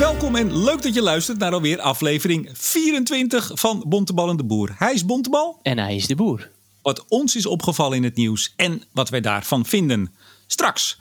[0.00, 4.74] Welkom en leuk dat je luistert naar alweer aflevering 24 van Bontebal en de Boer.
[4.78, 5.58] Hij is Bontebal.
[5.62, 6.50] En hij is de boer.
[6.82, 10.14] Wat ons is opgevallen in het nieuws en wat wij daarvan vinden.
[10.46, 10.98] Straks.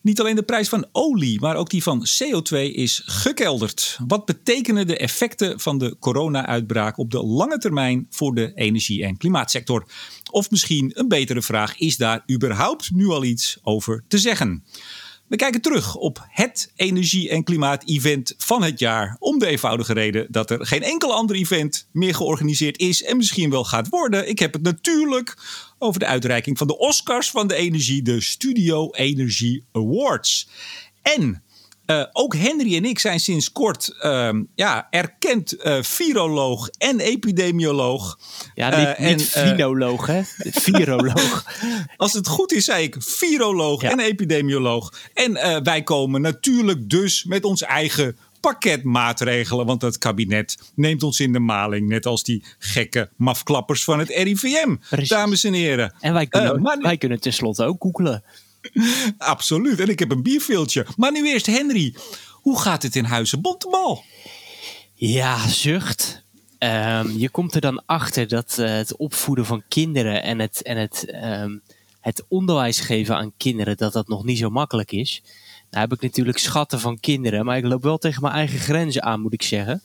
[0.00, 3.98] Niet alleen de prijs van olie, maar ook die van CO2 is gekelderd.
[4.06, 9.16] Wat betekenen de effecten van de corona-uitbraak op de lange termijn voor de energie- en
[9.16, 9.86] klimaatsector?
[10.30, 14.64] Of misschien een betere vraag: is daar überhaupt nu al iets over te zeggen?
[15.32, 19.16] We kijken terug op het energie- en klimaat-event van het jaar.
[19.18, 23.50] Om de eenvoudige reden dat er geen enkel ander event meer georganiseerd is en misschien
[23.50, 24.28] wel gaat worden.
[24.28, 25.36] Ik heb het natuurlijk
[25.78, 30.48] over de uitreiking van de Oscars van de energie, de Studio Energy Awards.
[31.02, 31.42] En
[31.98, 38.18] uh, ook Henry en ik zijn sinds kort uh, ja, erkend uh, viroloog en epidemioloog.
[38.54, 40.22] Ja, niet, uh, niet finoloog, hè?
[40.66, 41.44] Viroloog.
[41.96, 43.90] Als het goed is, zei ik viroloog ja.
[43.90, 44.92] en epidemioloog.
[45.14, 49.66] En wij komen natuurlijk dus met ons eigen pakket maatregelen.
[49.66, 51.88] Want het kabinet neemt ons in de maling.
[51.88, 55.08] Net als die gekke mafklappers van het RIVM, Precies.
[55.08, 55.94] dames en heren.
[56.00, 58.24] En wij kunnen, wij kunnen tenslotte ook googelen.
[59.18, 59.80] Absoluut.
[59.80, 60.86] En ik heb een bierveeltje.
[60.96, 61.94] Maar nu eerst Henry.
[62.32, 64.04] Hoe gaat het in Huizen Bontebal?
[64.94, 66.24] Ja, zucht.
[66.58, 70.76] Um, je komt er dan achter dat uh, het opvoeden van kinderen en het, en
[70.76, 71.62] het, um,
[72.00, 75.22] het onderwijs geven aan kinderen, dat dat nog niet zo makkelijk is.
[75.70, 79.02] Nou heb ik natuurlijk schatten van kinderen, maar ik loop wel tegen mijn eigen grenzen
[79.02, 79.82] aan, moet ik zeggen.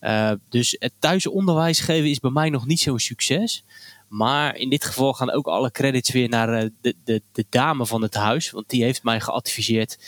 [0.00, 3.64] Uh, dus het thuisonderwijs geven is bij mij nog niet zo'n succes.
[4.10, 8.02] Maar in dit geval gaan ook alle credits weer naar de, de, de dame van
[8.02, 8.50] het huis.
[8.50, 9.98] Want die heeft mij geadviseerd.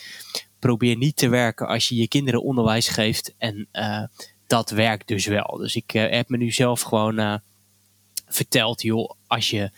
[0.59, 3.35] Probeer niet te werken als je je kinderen onderwijs geeft.
[3.39, 4.03] En uh,
[4.47, 5.57] dat werkt dus wel.
[5.57, 7.35] Dus ik uh, heb me nu zelf gewoon uh,
[8.29, 8.83] verteld.
[8.83, 9.71] Joh, als je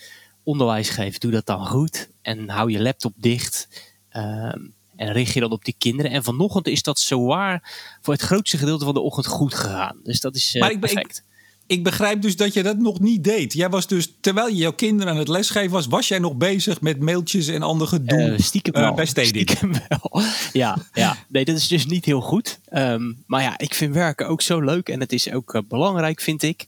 [0.42, 2.10] onderwijs geeft, doe dat dan goed.
[2.22, 3.68] En hou je laptop dicht.
[4.08, 4.60] Ehm,
[4.96, 6.10] en richt je dan op die kinderen.
[6.10, 10.00] En vanochtend is dat zowaar voor het grootste gedeelte van de ochtend goed gegaan.
[10.02, 11.16] Dus dat is maar ik, perfect.
[11.16, 11.33] Ik,
[11.66, 13.52] ik begrijp dus dat je dat nog niet deed.
[13.52, 16.80] Jij was dus, terwijl je jouw kinderen aan het lesgeven was, was jij nog bezig
[16.80, 18.98] met mailtjes en ander gedoe uh, stiekem wel.
[18.98, 19.24] Uh, bij.
[19.24, 20.22] Stiekem wel.
[20.52, 22.60] Ja, ja, nee, dat is dus niet heel goed.
[22.72, 26.20] Um, maar ja, ik vind werken ook zo leuk en het is ook uh, belangrijk,
[26.20, 26.66] vind ik.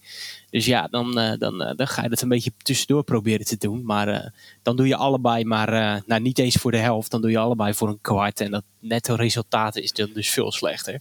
[0.56, 3.56] Dus ja, dan, uh, dan, uh, dan ga je dat een beetje tussendoor proberen te
[3.56, 3.84] doen.
[3.84, 4.18] Maar uh,
[4.62, 7.74] dan doe je allebei maar, nou niet eens voor de helft, dan doe je allebei
[7.74, 8.40] voor een kwart.
[8.40, 11.00] En dat netto resultaat is dan dus veel slechter.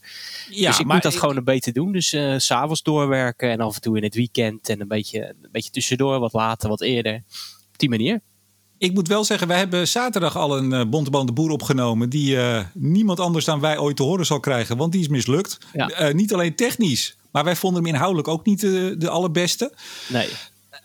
[0.50, 1.20] Ja, dus ik moet dat ik...
[1.20, 1.92] gewoon een beetje doen.
[1.92, 4.70] Dus s s'avonds doorwerken en af en toe in het weekend.
[4.70, 7.24] En een beetje, een beetje tussendoor, wat later, wat eerder.
[7.72, 8.22] Op die manier.
[8.78, 12.10] Ik moet wel zeggen, wij hebben zaterdag al een uh, Bonteband de Boer opgenomen.
[12.10, 14.78] Die uh, niemand anders dan wij ooit te horen zal krijgen.
[14.78, 15.58] Want die is mislukt.
[15.74, 16.08] Ja.
[16.08, 19.72] Uh, niet alleen technisch, maar wij vonden hem inhoudelijk ook niet de, de allerbeste.
[20.08, 20.28] Nee.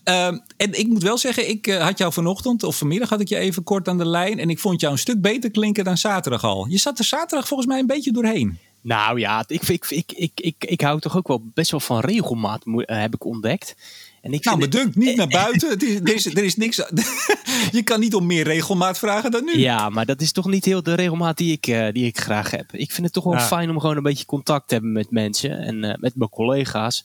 [0.04, 3.28] Uh, en ik moet wel zeggen, ik uh, had jou vanochtend of vanmiddag had ik
[3.28, 4.38] je even kort aan de lijn.
[4.38, 6.66] En ik vond jou een stuk beter klinken dan zaterdag al.
[6.68, 8.58] Je zat er zaterdag volgens mij een beetje doorheen.
[8.80, 12.00] Nou ja, ik, ik, ik, ik, ik, ik hou toch ook wel best wel van
[12.00, 13.74] regelmaat, heb ik ontdekt.
[14.20, 15.70] En ik nou, bedunkt niet naar buiten.
[15.70, 16.76] Het is, er, is, er is niks.
[17.72, 19.58] je kan niet om meer regelmaat vragen dan nu.
[19.58, 22.50] Ja, maar dat is toch niet heel de regelmaat die ik, uh, die ik graag
[22.50, 22.72] heb.
[22.72, 23.40] Ik vind het toch wel ja.
[23.40, 27.04] fijn om gewoon een beetje contact te hebben met mensen en uh, met mijn collega's.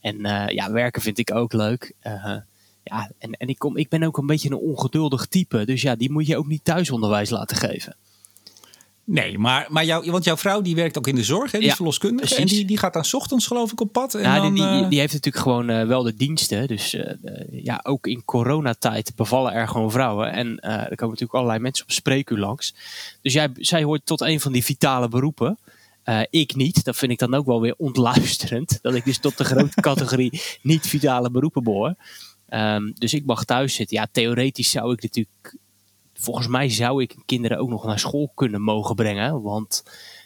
[0.00, 1.92] En uh, ja, werken vind ik ook leuk.
[2.84, 5.64] ja, en, en ik, kom, ik ben ook een beetje een ongeduldig type.
[5.64, 7.96] Dus ja, die moet je ook niet thuisonderwijs laten geven.
[9.10, 11.58] Nee, maar, maar jou, want jouw vrouw die werkt ook in de zorg, hè?
[11.58, 12.34] die ja, is verloskundige.
[12.34, 12.50] Precies.
[12.50, 14.14] En die, die gaat dan 's ochtends geloof ik op pad.
[14.14, 16.66] En ja, dan, die, die, die, heeft natuurlijk gewoon uh, wel de diensten.
[16.66, 17.10] Dus uh,
[17.50, 20.32] ja, ook in coronatijd bevallen er gewoon vrouwen.
[20.32, 22.74] En uh, er komen natuurlijk allerlei mensen op spreekuur langs.
[23.22, 25.58] Dus jij, zij hoort tot een van die vitale beroepen.
[26.30, 26.84] ik niet.
[26.84, 28.78] Dat vind ik dan ook wel weer ontluisterend.
[28.82, 31.94] Dat ik dus tot de grote categorie niet vitale beroepen behoor.
[32.48, 33.96] Um, dus ik mag thuis zitten.
[33.96, 35.56] Ja, theoretisch zou ik natuurlijk
[36.20, 39.42] volgens mij zou ik kinderen ook nog naar school kunnen mogen brengen.
[39.42, 39.82] Want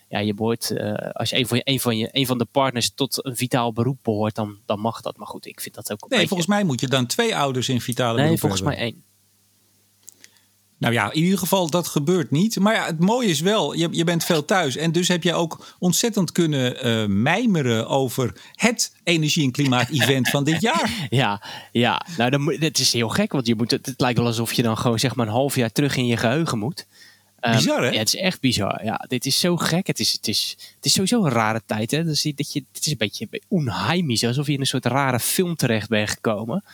[0.09, 2.45] ja, je behoort, uh, als je een van, je, een, van je een van de
[2.45, 5.17] partners tot een vitaal beroep behoort, dan, dan mag dat.
[5.17, 6.01] Maar goed, ik vind dat ook.
[6.01, 6.27] Nee, beetje...
[6.27, 8.79] volgens mij moet je dan twee ouders in vitale nee, beroep volgens hebben.
[8.79, 9.04] mij één.
[10.79, 12.59] Nou ja, in ieder geval, dat gebeurt niet.
[12.59, 14.77] Maar ja, het mooie is wel, je, je bent veel thuis.
[14.77, 20.45] En dus heb je ook ontzettend kunnen uh, mijmeren over het energie- en klimaat-event van
[20.45, 20.91] dit jaar.
[21.11, 21.43] Ja,
[21.73, 22.07] ja.
[22.17, 23.33] nou dan, het is heel gek.
[23.33, 25.57] Want je moet, het, het lijkt wel alsof je dan gewoon zeg maar een half
[25.57, 26.87] jaar terug in je geheugen moet.
[27.41, 27.89] Um, bizar, hè?
[27.89, 28.85] Ja, het is echt bizar.
[28.85, 29.87] Ja, dit is zo gek.
[29.87, 31.91] Het is, het is, het is sowieso een rare tijd.
[31.91, 32.05] Hè?
[32.05, 34.25] Dus dat je, het is een beetje onheimisch.
[34.25, 36.65] Alsof je in een soort rare film terecht bent gekomen.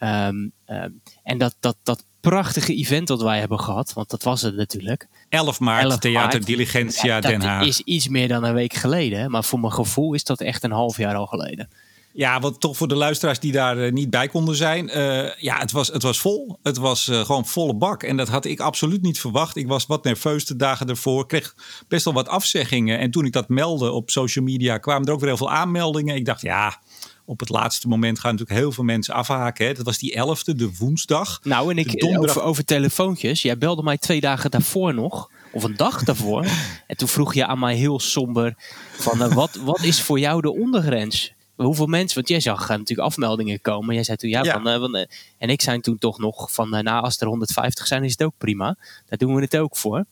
[0.00, 4.42] Um, um, en dat, dat, dat prachtige event dat wij hebben gehad, want dat was
[4.42, 5.08] het natuurlijk.
[5.28, 7.58] 11 maart, 11 Theater Diligentia ja, Den Haag.
[7.58, 10.62] Dat is iets meer dan een week geleden, maar voor mijn gevoel is dat echt
[10.62, 11.68] een half jaar al geleden.
[12.12, 14.98] Ja, wat toch voor de luisteraars die daar eh, niet bij konden zijn.
[14.98, 16.58] Uh, ja, het was, het was vol.
[16.62, 18.02] Het was uh, gewoon volle bak.
[18.02, 19.56] En dat had ik absoluut niet verwacht.
[19.56, 21.26] Ik was wat nerveus de dagen ervoor.
[21.26, 21.54] Kreeg
[21.88, 22.98] best wel wat afzeggingen.
[22.98, 26.16] En toen ik dat meldde op social media, kwamen er ook weer heel veel aanmeldingen.
[26.16, 26.80] Ik dacht, ja,
[27.28, 29.66] op het laatste moment gaan natuurlijk heel veel mensen afhaken.
[29.66, 29.72] Hè.
[29.72, 31.40] Dat was die 11e, de woensdag.
[31.42, 32.36] Nou, en ik donderdag...
[32.36, 33.42] over, over telefoontjes.
[33.42, 36.46] Jij belde mij twee dagen daarvoor nog of een dag daarvoor.
[36.86, 38.54] en toen vroeg je aan mij heel somber
[38.92, 41.32] van uh, wat, wat is voor jou de ondergrens?
[41.56, 43.94] Hoeveel mensen, want jij zag natuurlijk afmeldingen komen.
[43.94, 45.06] Jij zei toen ja, Van, uh, van
[45.38, 48.34] en ik zei toen toch nog van nou als er 150 zijn is het ook
[48.38, 48.76] prima.
[49.06, 50.04] Daar doen we het ook voor.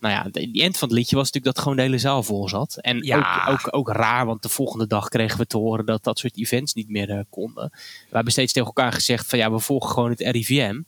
[0.00, 2.48] Nou ja, die eind van het liedje was natuurlijk dat gewoon de hele zaal vol
[2.48, 2.78] zat.
[2.80, 3.46] En ja.
[3.48, 6.36] ook, ook, ook raar, want de volgende dag kregen we te horen dat dat soort
[6.36, 7.70] events niet meer konden.
[8.08, 10.80] We hebben steeds tegen elkaar gezegd van ja, we volgen gewoon het RIVM.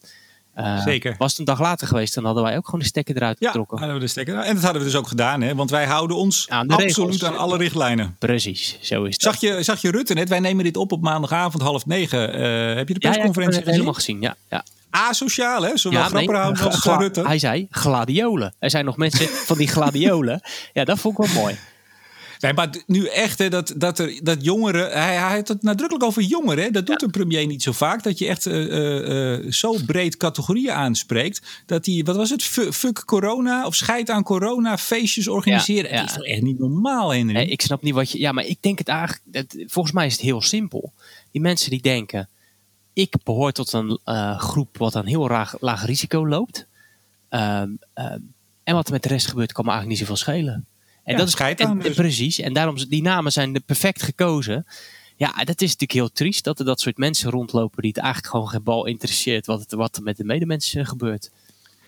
[0.58, 1.14] Uh, Zeker.
[1.18, 3.76] Was het een dag later geweest, dan hadden wij ook gewoon de stekker eruit getrokken.
[3.76, 4.38] Ja, hadden we de stekker.
[4.38, 5.54] En dat hadden we dus ook gedaan, hè?
[5.54, 8.16] want wij houden ons aan absoluut aan alle richtlijnen.
[8.18, 9.22] Precies, zo is het.
[9.22, 10.28] Zag je, zag je Rutte net?
[10.28, 12.40] Wij nemen dit op op maandagavond half negen.
[12.40, 14.20] Uh, heb je de persconferentie ja, ja, helemaal gezien?
[14.20, 14.64] Ja, ja.
[14.98, 15.76] Asociaal, hè?
[15.76, 17.26] Zowel ja, nee, als Rutte.
[17.26, 18.54] Hij zei gladiolen.
[18.58, 20.40] Er zijn nog mensen van die gladiolen.
[20.72, 21.58] ja, dat vond ik wel mooi.
[22.40, 24.90] Nee, maar nu echt, hè, dat, dat, er, dat jongeren.
[24.90, 26.64] Hij, hij heeft het nadrukkelijk over jongeren.
[26.64, 26.70] Hè?
[26.70, 28.02] Dat doet een premier niet zo vaak.
[28.02, 31.62] Dat je echt uh, uh, zo breed categorieën aanspreekt.
[31.66, 32.42] Dat hij, wat was het?
[32.42, 35.90] Fuck corona of scheid aan corona, feestjes organiseren.
[35.90, 36.00] Ja, ja.
[36.00, 37.32] Dat is toch echt niet normaal, Henry?
[37.32, 38.18] Nee, ik snap niet wat je.
[38.18, 39.54] Ja, maar ik denk het eigenlijk.
[39.66, 40.92] Volgens mij is het heel simpel.
[41.32, 42.28] Die mensen die denken.
[42.98, 46.66] Ik behoor tot een uh, groep wat een heel laag, laag risico loopt.
[47.30, 47.40] Um,
[47.94, 50.66] um, en wat er met de rest gebeurt, kan me eigenlijk niet zoveel schelen.
[51.04, 51.94] En dat is en, dus.
[51.94, 52.38] Precies.
[52.38, 54.66] En daarom, die namen zijn perfect gekozen.
[55.16, 58.32] Ja, dat is natuurlijk heel triest dat er dat soort mensen rondlopen die het eigenlijk
[58.32, 61.30] gewoon geen bal interesseert wat, het, wat er met de medemensen gebeurt.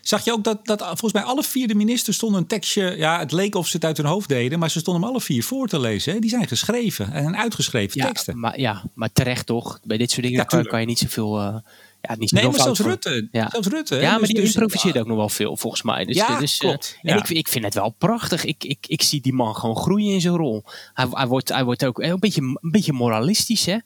[0.00, 2.96] Zag je ook dat, dat volgens mij alle vier de ministers stonden een tekstje.
[2.96, 5.20] Ja, het leek of ze het uit hun hoofd deden, maar ze stonden hem alle
[5.20, 6.12] vier voor te lezen.
[6.12, 6.18] Hè?
[6.18, 8.38] Die zijn geschreven en uitgeschreven ja, teksten.
[8.38, 9.80] Maar, ja, maar terecht toch?
[9.84, 11.40] Bij dit soort dingen kan, kan, je niet zoveel.
[11.40, 11.56] Uh,
[12.00, 13.28] ja, niet nee, maar zelfs Rutte.
[13.32, 13.48] Ja.
[13.50, 13.96] zelfs Rutte.
[13.96, 16.04] Ja, maar dus, die dus, improviseert ook nog wel veel, volgens mij.
[16.04, 16.98] Dus, ja, dus, klopt.
[17.02, 18.44] Uh, en ik, ik vind het wel prachtig.
[18.44, 20.64] Ik, ik, ik zie die man gewoon groeien in zijn rol.
[20.94, 23.76] Hij, hij, wordt, hij wordt ook een beetje, een beetje moralistisch, hè.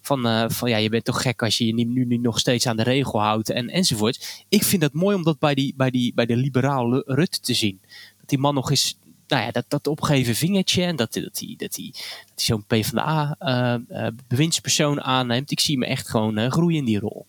[0.00, 2.66] Van, uh, van ja, je bent toch gek als je je nu, nu nog steeds
[2.66, 4.44] aan de regel houdt en, enzovoort.
[4.48, 7.54] Ik vind het mooi om dat bij, die, bij, die, bij de liberaal Rutte te
[7.54, 7.80] zien.
[8.18, 11.22] Dat die man nog eens nou ja, dat, dat opgeven vingertje en dat, dat hij
[11.22, 11.94] dat die, dat die
[12.34, 15.50] zo'n PvdA-bewindspersoon uh, aanneemt.
[15.50, 17.26] Ik zie me echt gewoon uh, groeien in die rol.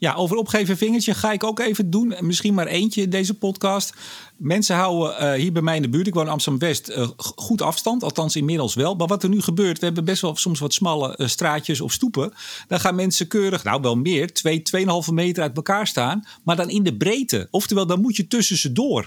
[0.00, 2.14] Ja, over opgeven vingertje ga ik ook even doen.
[2.20, 3.94] Misschien maar eentje in deze podcast.
[4.40, 7.62] Mensen houden uh, hier bij mij in de buurt, ik woon in Amsterdam-West, uh, goed
[7.62, 8.02] afstand.
[8.02, 8.94] Althans inmiddels wel.
[8.94, 11.92] Maar wat er nu gebeurt, we hebben best wel soms wat smalle uh, straatjes of
[11.92, 12.32] stoepen.
[12.68, 14.62] Dan gaan mensen keurig, nou wel meer, 2,
[15.08, 16.26] 2,5 meter uit elkaar staan.
[16.44, 17.48] Maar dan in de breedte.
[17.50, 19.06] Oftewel, dan moet je tussen ze door.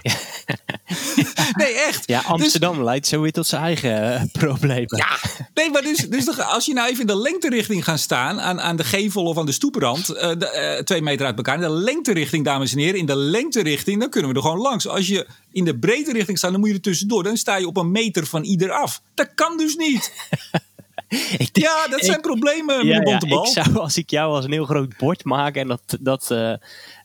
[1.58, 2.06] nee, echt.
[2.06, 4.96] Ja, Amsterdam dus, leidt zo weer tot zijn eigen problemen.
[4.96, 5.18] Ja,
[5.54, 8.76] nee, maar dus, dus als je nou even in de lengterichting gaat staan, aan, aan
[8.76, 11.54] de gevel of aan de stoeprand, de, twee meter uit elkaar.
[11.54, 14.88] In de lengterichting, dames en heren, in de lengterichting, dan kunnen we er gewoon langs.
[14.88, 17.22] Als je in de breedte richting staat, dan moet je er tussendoor.
[17.22, 19.02] Dan sta je op een meter van ieder af.
[19.14, 20.12] Dat kan dus niet.
[21.52, 24.96] ja, dat zijn problemen, ja, ja, Ik zou, als ik jou als een heel groot
[24.96, 26.54] bord maak en dat, dat, uh,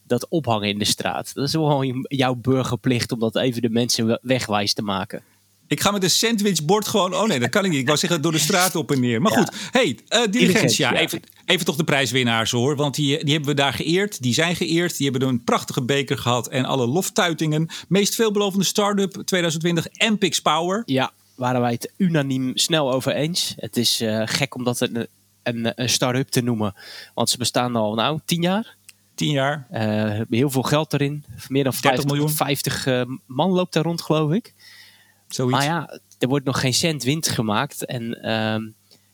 [0.03, 1.33] dat ophangen in de straat.
[1.33, 5.23] Dat is gewoon jouw burgerplicht om dat even de mensen wegwijs te maken.
[5.69, 7.15] Ik ga met een sandwichbord gewoon.
[7.15, 7.79] Oh nee, dat kan ik niet.
[7.79, 9.21] Ik wou zeggen door de straat op en neer.
[9.21, 10.93] Maar goed, hey, uh, Diligentia.
[10.93, 10.99] Ja.
[10.99, 12.75] Even, even toch de prijswinnaars hoor.
[12.75, 14.21] Want die, die hebben we daar geëerd.
[14.21, 14.97] Die zijn geëerd.
[14.97, 16.47] Die hebben een prachtige beker gehad.
[16.47, 17.67] En alle loftuitingen.
[17.87, 20.83] Meest veelbelovende start-up 2020, Ampix Power.
[20.85, 23.53] Ja, waren wij het unaniem snel over eens.
[23.57, 25.07] Het is uh, gek om dat een,
[25.43, 26.73] een, een start-up te noemen.
[27.13, 28.77] Want ze bestaan al, nou, tien jaar.
[29.15, 29.67] Tien jaar.
[29.71, 31.23] Uh, heel veel geld erin.
[31.47, 32.29] Meer dan 50, miljoen.
[32.29, 34.53] 50 man loopt daar rond, geloof ik.
[35.37, 37.85] Maar ja, er wordt nog geen cent winst gemaakt.
[37.85, 38.61] En ehm,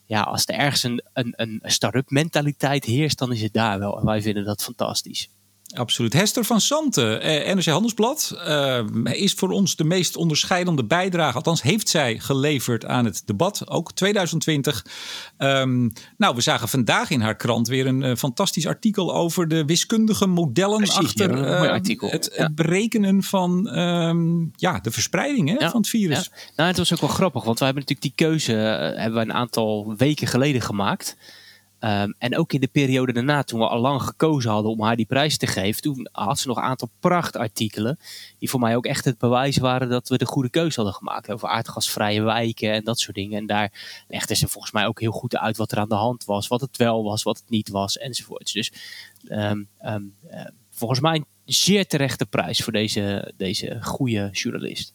[0.05, 3.99] ja, als er ergens een, een, een start-up mentaliteit heerst, dan is het daar wel.
[3.99, 5.29] En wij vinden dat fantastisch.
[5.75, 6.13] Absoluut.
[6.13, 11.35] Hester van Santen, eh, NRC Handelsblad, uh, is voor ons de meest onderscheidende bijdrage.
[11.35, 14.85] Althans, heeft zij geleverd aan het debat, ook 2020.
[15.37, 19.65] Um, nou, we zagen vandaag in haar krant weer een uh, fantastisch artikel over de
[19.65, 22.43] wiskundige modellen Precies, achter ja, uh, het, ja.
[22.43, 26.31] het, berekenen van um, ja, de verspreiding hè, ja, van het virus.
[26.55, 29.25] Nou, het was ook wel grappig, want we hebben natuurlijk die keuze eh, hebben we
[29.25, 31.17] een aantal weken geleden gemaakt.
[31.85, 34.95] Um, en ook in de periode daarna, toen we al lang gekozen hadden om haar
[34.95, 37.99] die prijs te geven, toen had ze nog een aantal prachtartikelen.
[38.39, 41.31] Die voor mij ook echt het bewijs waren dat we de goede keuze hadden gemaakt.
[41.31, 43.37] Over aardgasvrije wijken en dat soort dingen.
[43.37, 46.25] En daar legde ze volgens mij ook heel goed uit wat er aan de hand
[46.25, 46.47] was.
[46.47, 48.51] Wat het wel was, wat het niet was enzovoorts.
[48.53, 48.71] Dus
[49.29, 54.93] um, um, uh, volgens mij een zeer terechte prijs voor deze, deze goede journalist.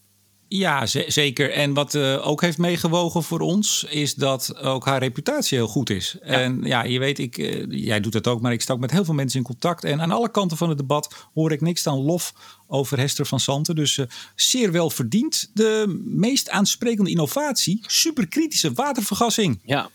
[0.52, 1.52] Ja, zeker.
[1.52, 5.90] En wat uh, ook heeft meegewogen voor ons, is dat ook haar reputatie heel goed
[5.90, 6.16] is.
[6.20, 8.90] En ja, je weet, ik, uh, jij doet dat ook, maar ik sta ook met
[8.90, 9.84] heel veel mensen in contact.
[9.84, 12.34] En aan alle kanten van het debat hoor ik niks dan lof
[12.66, 13.74] over Hester van Santen.
[13.74, 15.50] Dus uh, zeer wel verdiend.
[15.54, 19.60] De meest aansprekende innovatie, superkritische watervergassing.
[19.64, 19.90] Ja.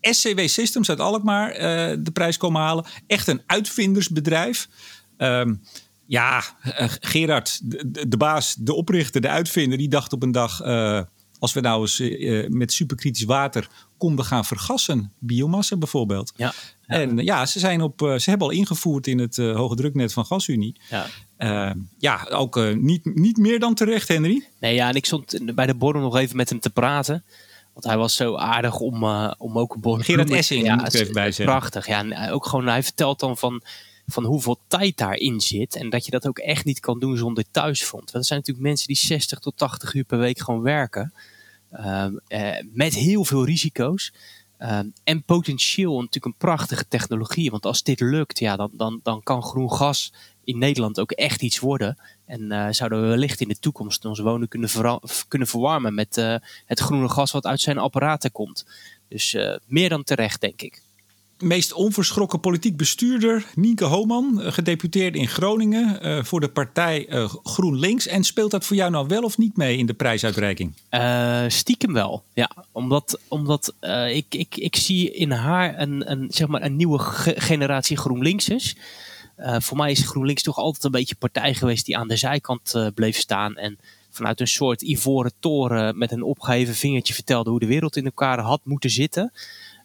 [0.00, 1.52] SCW Systems uit Alkmaar
[2.02, 2.84] de prijs komen halen.
[3.06, 4.68] Echt een uitvindersbedrijf.
[5.18, 5.60] Um,
[6.06, 10.64] ja, uh, Gerard, de, de, baas, de oprichter, de uitvinder, die dacht op een dag:
[10.64, 11.00] uh,
[11.38, 16.32] als we nou eens uh, met superkritisch water konden gaan vergassen, biomassa bijvoorbeeld.
[16.36, 16.52] Ja,
[16.86, 16.94] ja.
[16.94, 20.80] En ja, ze, zijn op, ze hebben al ingevoerd in het hoge druknet van GasUnie.
[20.90, 24.48] Ja, ja ook niet, niet meer dan terecht, Henry.
[24.60, 27.24] Nee, ja, en ik stond bij de borrel nog even met hem te praten.
[27.72, 29.04] Want hij was zo aardig om,
[29.38, 30.04] om ook een borrel...
[30.04, 31.56] Gerard Essing, ja, moet ik even bij zeggen.
[31.56, 31.98] Prachtig, ja.
[31.98, 33.62] En ook gewoon, hij vertelt dan van
[34.06, 35.76] van hoeveel tijd daarin zit.
[35.76, 38.10] En dat je dat ook echt niet kan doen zonder thuisfront.
[38.10, 41.12] Want er zijn natuurlijk mensen die 60 tot 80 uur per week gewoon werken.
[41.72, 42.06] Uh,
[42.72, 44.12] met heel veel risico's.
[44.58, 47.50] Uh, en potentieel natuurlijk een prachtige technologie.
[47.50, 50.12] Want als dit lukt, ja, dan, dan, dan kan groen gas
[50.44, 51.98] in Nederland ook echt iets worden.
[52.26, 56.36] En uh, zouden we wellicht in de toekomst ons wonen kunnen, kunnen verwarmen met uh,
[56.66, 58.66] het groene gas wat uit zijn apparaten komt.
[59.08, 60.82] Dus meer dan terecht, denk ik
[61.44, 67.34] meest onverschrokken politiek bestuurder, Nienke Homan, eh, gedeputeerd in Groningen uh, voor de partij uh,
[67.42, 68.06] GroenLinks.
[68.06, 70.72] En speelt dat voor jou nou wel of niet mee in de prijsuitreiking?
[71.48, 72.50] Stiekem wel, ja.
[72.72, 73.74] Omdat, omdat
[74.08, 78.76] ik, ik, ik zie in haar een, een, zeg maar een nieuwe ge generatie GroenLinksers.
[79.36, 83.16] voor mij is GroenLinks toch altijd een beetje partij geweest die aan de zijkant bleef
[83.16, 83.56] staan.
[83.56, 83.78] En
[84.10, 88.38] vanuit een soort ivoren toren met een opgeheven vingertje vertelde hoe de wereld in elkaar
[88.38, 89.32] had moeten zitten.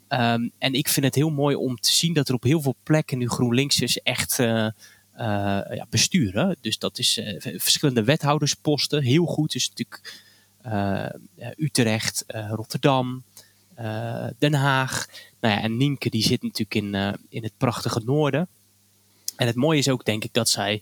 [0.10, 2.76] Um, en ik vind het heel mooi om te zien dat er op heel veel
[2.84, 4.72] plekken nu GroenLinksers echt uh, uh,
[5.70, 6.56] ja, besturen.
[6.62, 9.52] Dus dat is uh, verschillende wethoudersposten, heel goed.
[9.52, 10.28] Dus natuurlijk
[11.58, 13.24] Utrecht, Rotterdam,
[14.38, 15.08] Den Haag.
[15.40, 18.48] Nou ja, en Nienke die zit natuurlijk in, in het prachtige noorden.
[19.36, 20.82] En het mooie is ook denk ik dat zij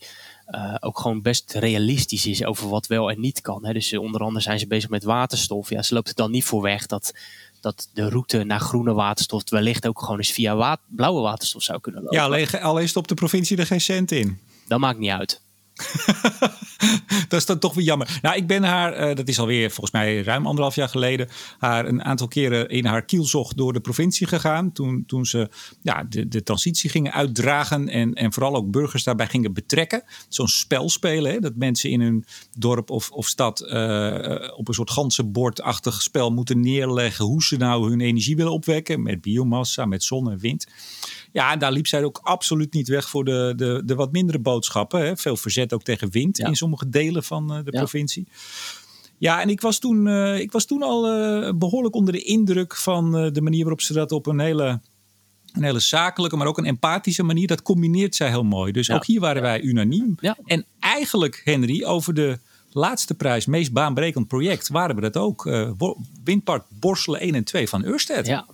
[0.79, 3.65] ook gewoon best realistisch is over wat wel en niet kan.
[3.65, 3.73] Hè.
[3.73, 5.69] Dus onder andere zijn ze bezig met waterstof.
[5.69, 7.13] Ja, ze loopt er dan niet voor weg dat
[7.67, 12.01] dat de route naar groene waterstof wellicht ook gewoon eens via blauwe waterstof zou kunnen
[12.01, 12.17] lopen.
[12.17, 14.39] Ja, alleen, alleen stopt de provincie er geen cent in.
[14.67, 15.41] Dat maakt niet uit.
[17.29, 18.19] dat is dan toch weer jammer.
[18.21, 21.85] Nou, ik ben haar, uh, dat is alweer volgens mij ruim anderhalf jaar geleden, haar
[21.85, 24.71] een aantal keren in haar kielzocht door de provincie gegaan.
[24.71, 25.49] Toen, toen ze
[25.81, 30.03] ja, de, de transitie gingen uitdragen en, en vooral ook burgers daarbij gingen betrekken.
[30.29, 32.25] Zo'n spel spelen, hè, dat mensen in hun
[32.57, 37.89] dorp of, of stad uh, op een soort ganzenbordachtig spel moeten neerleggen hoe ze nou
[37.89, 39.03] hun energie willen opwekken.
[39.03, 40.67] Met biomassa, met zon en wind.
[41.31, 44.39] Ja, en daar liep zij ook absoluut niet weg voor de, de, de wat mindere
[44.39, 45.05] boodschappen.
[45.05, 45.17] Hè.
[45.17, 47.79] Veel verzet ook tegen wind in sommige delen van uh, de ja.
[47.79, 48.27] provincie.
[49.17, 52.75] Ja, en ik was toen, uh, ik was toen al uh, behoorlijk onder de indruk
[52.75, 54.79] van de manier waarop ze dat op een hele,
[55.53, 58.71] een hele zakelijke, maar ook een empathische manier, dat combineert zij heel mooi.
[58.71, 58.95] Dus ja.
[58.95, 60.15] ook hier waren wij unaniem.
[60.45, 62.39] En eigenlijk, Henry, over de
[62.71, 65.49] laatste prijs, meest baanbrekend project, waren we dat ook.
[66.23, 68.27] Windpark Borselen 1 en 2 van Ørsted.
[68.27, 68.45] Ja,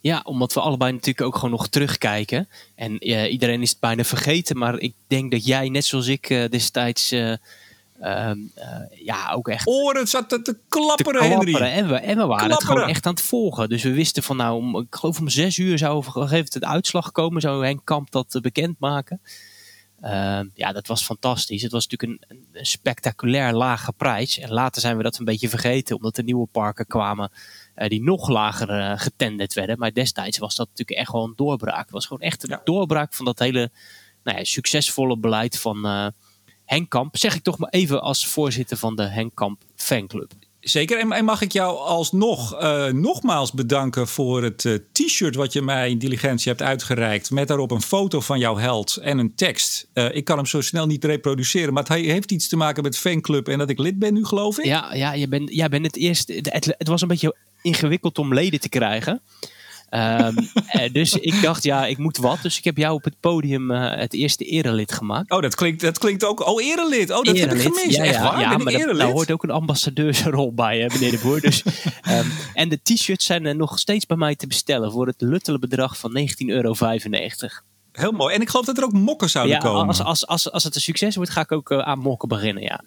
[0.00, 2.48] ja, omdat we allebei natuurlijk ook gewoon nog terugkijken.
[2.74, 4.58] En uh, iedereen is het bijna vergeten.
[4.58, 7.32] Maar ik denk dat jij, net zoals ik uh, destijds, uh,
[9.04, 9.66] ja, ook echt...
[9.66, 11.72] Oren zat te, klapperen, te klapperen.
[11.72, 12.50] En we, en we waren klapperen.
[12.50, 13.68] het gewoon echt aan het volgen.
[13.68, 16.36] Dus we wisten van nou, om, ik geloof om zes uur zou op een gegeven
[16.36, 17.40] moment uitslag komen.
[17.40, 19.20] Zou Henk Kamp dat bekendmaken.
[20.02, 21.62] Uh, ja, dat was fantastisch.
[21.62, 24.38] Het was natuurlijk een, een, spectaculair lage prijs.
[24.38, 27.30] En later zijn we dat een beetje vergeten, omdat er nieuwe parken kwamen
[27.76, 29.78] uh, die nog lager uh, getenderd werden.
[29.78, 31.82] Maar destijds was dat natuurlijk echt wel een doorbraak.
[31.82, 32.60] Het was gewoon echt een ja.
[32.64, 33.70] doorbraak van dat hele
[34.22, 36.06] nou ja, succesvolle beleid van uh,
[36.64, 37.16] Henk Kamp.
[37.16, 40.32] Zeg ik toch maar even als voorzitter van de Henk Kamp fanclub.
[40.60, 40.98] Zeker.
[40.98, 45.90] En mag ik jou alsnog uh, nogmaals bedanken voor het uh, t-shirt wat je mij
[45.90, 47.30] in diligentie hebt uitgereikt.
[47.30, 49.88] Met daarop een foto van jouw held en een tekst.
[49.94, 52.98] Uh, ik kan hem zo snel niet reproduceren, maar het heeft iets te maken met
[52.98, 54.64] fanclub en dat ik lid ben nu, geloof ik.
[54.64, 56.32] Ja, ja jij, bent, jij bent het eerste.
[56.32, 59.22] Het, het was een beetje ingewikkeld om leden te krijgen.
[59.90, 60.34] Um,
[60.92, 62.38] dus ik dacht, ja, ik moet wat.
[62.42, 65.30] Dus ik heb jou op het podium uh, het eerste erelid gemaakt.
[65.30, 66.46] Oh, dat klinkt, dat klinkt ook...
[66.46, 67.10] Oh, erelid.
[67.10, 67.50] Oh, dat erelid.
[67.50, 67.96] heb ik gemist.
[67.96, 68.40] Ja, ja, Echt waar?
[68.40, 71.40] Ja, maar daar hoort ook een ambassadeursrol bij, hè, meneer de Boer.
[71.40, 71.64] Dus,
[72.08, 74.92] um, en de t-shirts zijn er nog steeds bij mij te bestellen...
[74.92, 76.74] voor het luttele bedrag van 19,95 euro.
[77.92, 78.34] Heel mooi.
[78.34, 79.86] En ik geloof dat er ook mokken zouden ja, komen.
[79.86, 82.62] Als, als, als, als het een succes wordt, ga ik ook uh, aan mokken beginnen,
[82.62, 82.80] ja.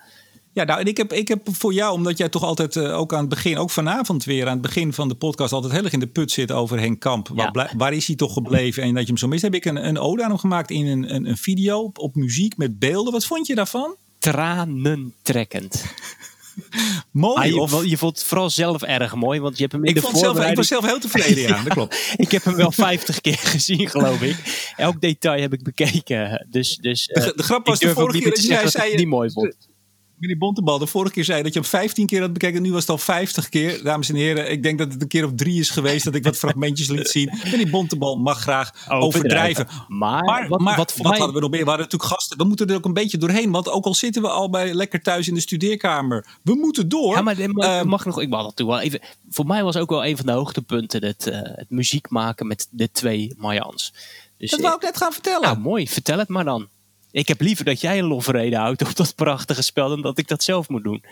[0.54, 3.14] Ja, nou, en ik heb, ik heb voor jou, omdat jij toch altijd uh, ook
[3.14, 5.94] aan het begin, ook vanavond weer aan het begin van de podcast, altijd heel erg
[5.94, 7.30] in de put zit over Henk Kamp.
[7.36, 7.52] Ja.
[7.52, 9.42] Waar, waar, is hij toch gebleven en dat je hem zo mist?
[9.42, 12.16] Heb ik een, een ode aan hem gemaakt in een, een, een video op, op
[12.16, 13.14] muziek met beelden.
[13.14, 13.96] Wat vond je daarvan?
[14.20, 15.86] Tranentrekkend.
[17.12, 17.48] mooi?
[17.48, 17.86] je, of...
[17.86, 20.18] je vond het vooral zelf erg mooi, want je hebt hem in ik de vond
[20.18, 20.68] zelf, ik was voorbereiding...
[20.68, 22.14] zelf heel tevreden, ja, dat klopt.
[22.26, 24.38] ik heb hem wel 50 keer gezien, geloof ik.
[24.76, 26.48] Elk detail heb ik bekeken.
[26.50, 28.96] Dus, dus eh, De, de grap was de vorige keer dat jij zei...
[28.96, 29.56] niet mooi vond.
[30.24, 32.62] Meneer Bontebal, de vorige keer zei dat je hem 15 keer had bekeken.
[32.62, 33.84] Nu was het al 50 keer.
[33.84, 36.24] Dames en heren, ik denk dat het een keer of drie is geweest dat ik
[36.24, 37.32] wat fragmentjes liet zien.
[37.52, 39.68] Meneer Bontebal mag graag overdrijven.
[39.88, 41.18] Maar, Maar, wat, maar wat wat, mij...
[41.18, 41.64] hadden we nog meer?
[41.64, 42.38] We hadden natuurlijk gasten.
[42.38, 43.52] We moeten er ook een beetje doorheen.
[43.52, 46.26] Want ook al zitten we al bij lekker thuis in de studeerkamer.
[46.42, 47.16] We moeten door.
[47.16, 48.22] Ja, maar mag, Ehm, mag nog.
[48.22, 49.02] Ik mag natuurlijk wel even.
[49.30, 52.68] Voor mij was ook wel een van de hoogtepunten het, eh, het muziek maken met
[52.72, 53.94] de twee Mayans.
[54.38, 55.42] Dus dat wou ik net gaan vertellen.
[55.42, 55.88] nou, mooi.
[55.88, 56.68] Vertel het maar dan.
[57.14, 60.28] Ik heb liever dat jij een lofrede houdt op dat prachtige spel dan dat ik
[60.28, 61.04] dat zelf moet doen.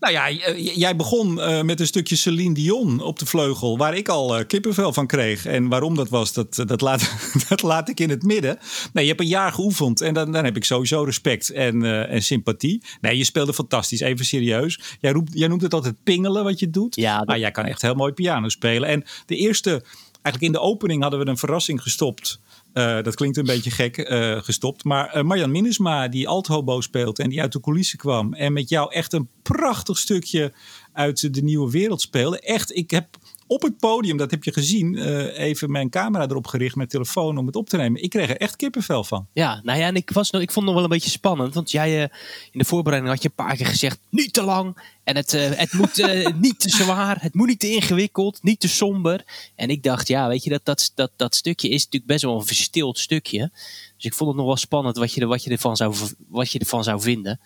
[0.00, 4.08] Nou ja, jij begon eh, met een stukje Celine Dion op de vleugel, waar ik
[4.08, 5.46] al eh, kippenvel van kreeg.
[5.46, 7.12] En waarom dat was, dat, eh, dat, laat,
[7.48, 8.58] dat laat ik in het midden.
[8.92, 12.22] Nee, je hebt een jaar geoefend en dan, dan heb ik sowieso respect en, en
[12.22, 12.82] sympathie.
[13.00, 14.80] Nee, je speelde fantastisch, even serieus.
[15.00, 16.96] Jij, roept, jij noemt het altijd pingelen wat je doet.
[16.96, 18.88] Ja, dat- Maar jij kan echt heel mooi piano spelen.
[18.88, 19.84] En de eerste,
[20.22, 22.40] eigenlijk in de opening hadden we een verrassing gestopt.
[22.72, 24.84] Eh, dat klinkt een beetje gek, eh, gestopt.
[24.84, 28.34] Maar eh, Marjan Minnesma, die althobo speelt en die uit de coulissen kwam.
[28.34, 30.52] En met jou echt een prachtig stukje
[30.92, 32.40] uit de nieuwe wereld speelde.
[32.40, 33.16] Echt, ik heb
[33.50, 37.38] op het podium, dat heb je gezien, eh, even mijn camera erop gericht met telefoon
[37.38, 38.02] om het op te nemen.
[38.02, 39.26] Ik kreeg er echt kippenvel van.
[39.32, 41.54] Ja, nou ja, en ik, was nog, ik vond het nog wel een beetje spannend.
[41.54, 42.08] Want jij eh,
[42.50, 44.76] in de voorbereiding had je een paar keer gezegd: niet te lang.
[45.04, 45.96] En het, eh, het moet
[46.46, 47.22] niet te zwaar.
[47.22, 48.42] Het moet niet te ingewikkeld.
[48.42, 49.24] Niet te somber.
[49.54, 52.36] En ik dacht, ja, weet je, dat, dat, dat, dat stukje is natuurlijk best wel
[52.38, 53.50] een verstild stukje.
[53.96, 55.94] Dus ik vond het nog wel spannend wat je, er- wat je, ervan, zou,
[56.28, 57.40] wat je ervan zou vinden.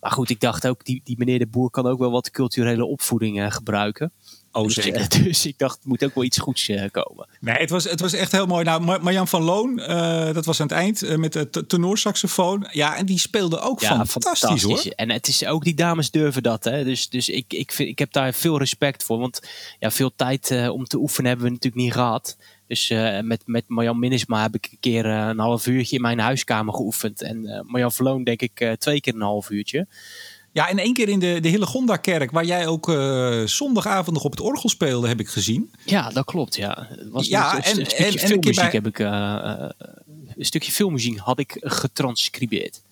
[0.00, 2.84] Maar goed, ik dacht ook, die, die meneer de Boer kan ook wel wat culturele
[2.84, 4.12] opvoeding gebruiken.
[4.56, 5.00] Oh, dus, zeker.
[5.00, 7.26] eh, dus ik dacht, het moet ook wel iets goeds eh, komen.
[7.40, 8.64] Nee, het was, het was echt heel mooi.
[8.64, 12.68] Nou, Mar- Marjan van Loon, eh, dat was aan het eind eh, met de tenorsaxofoon.
[12.70, 14.84] Ja, en die speelde ook fantastisch, hoor.
[14.96, 16.64] En het is ook die dames durven dat.
[16.64, 16.84] Hè?
[16.84, 19.18] Dus, dus ik, ik, vind, ik heb daar veel respect voor.
[19.18, 19.40] Want
[19.78, 22.36] ja, veel tijd eh, om te oefenen hebben we natuurlijk niet gehad.
[22.66, 26.18] Dus eh, met, met Marjan Minnesma heb ik een keer een half uurtje in mijn
[26.18, 27.22] huiskamer geoefend.
[27.22, 29.86] En eh Marjan Verloon denk ik eh, twee keer een half uurtje.
[30.54, 34.30] Ja, en één keer in de, de Hillegonda-kerk, waar jij ook eh, zondagavond nog op
[34.30, 35.72] het orgel speelde, heb ik gezien.
[35.84, 36.56] Ja, dat klopt.
[36.56, 36.86] Ja.
[36.90, 38.98] Het was Ja, een, en- een stukje en- en filmmuziek bij- heb ik...
[38.98, 39.70] eh, eh,
[40.36, 42.82] een stukje filmmuziek had ik getranscribeerd.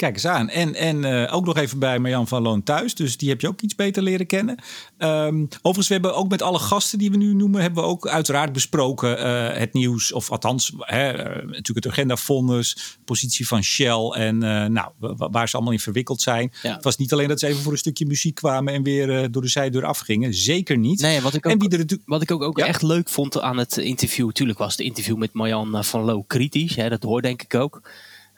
[0.00, 0.48] Kijk eens aan.
[0.48, 2.94] En, en eh, ook nog even bij Marjan van Loon thuis.
[2.94, 4.56] Dus die heb je ook iets beter leren kennen.
[4.98, 7.60] Ehm, overigens, we hebben ook met alle gasten die we nu noemen...
[7.62, 10.12] hebben we ook uiteraard besproken eh, het nieuws.
[10.12, 14.08] Of althans, hè, eh, natuurlijk het agendafonds, positie van Shell...
[14.08, 14.38] en
[14.72, 16.52] nou, wa- waar ze allemaal in verwikkeld zijn.
[16.62, 16.74] Ja.
[16.74, 18.74] Het was niet alleen dat ze even voor een stukje muziek kwamen...
[18.74, 20.34] en weer door de zijdeur afgingen.
[20.34, 21.00] Zeker niet.
[21.00, 22.66] Nee, wat ik ook, en wie er wat ik ook, ook Ja?
[22.66, 24.30] echt leuk vond aan het interview.
[24.30, 26.76] Tuurlijk was het interview met Marjan van Loo kritisch.
[26.76, 27.90] Hè, dat hoort denk ik ook.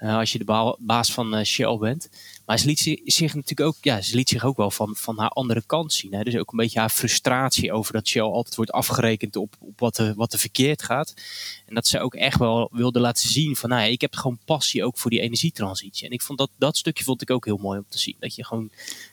[0.03, 2.09] Eh, als je de ba- baas van eh, Shell bent.
[2.47, 5.19] Maar ze liet zi- zich natuurlijk ook, ja, ze liet zich ook wel van, van
[5.19, 6.15] haar andere kant zien.
[6.15, 6.23] Hè.
[6.23, 9.99] Dus ook een beetje haar frustratie over dat Shell altijd wordt afgerekend op, op wat,
[9.99, 11.15] er, wat er verkeerd gaat.
[11.67, 14.39] En dat ze ook echt wel wilde laten zien van, nou ja, ik heb gewoon
[14.45, 16.07] passie ook voor die energietransitie.
[16.07, 18.17] En ik vond dat, dat stukje vond ik ook heel mooi om te zien.
[18.21, 18.71] Dat je gewoon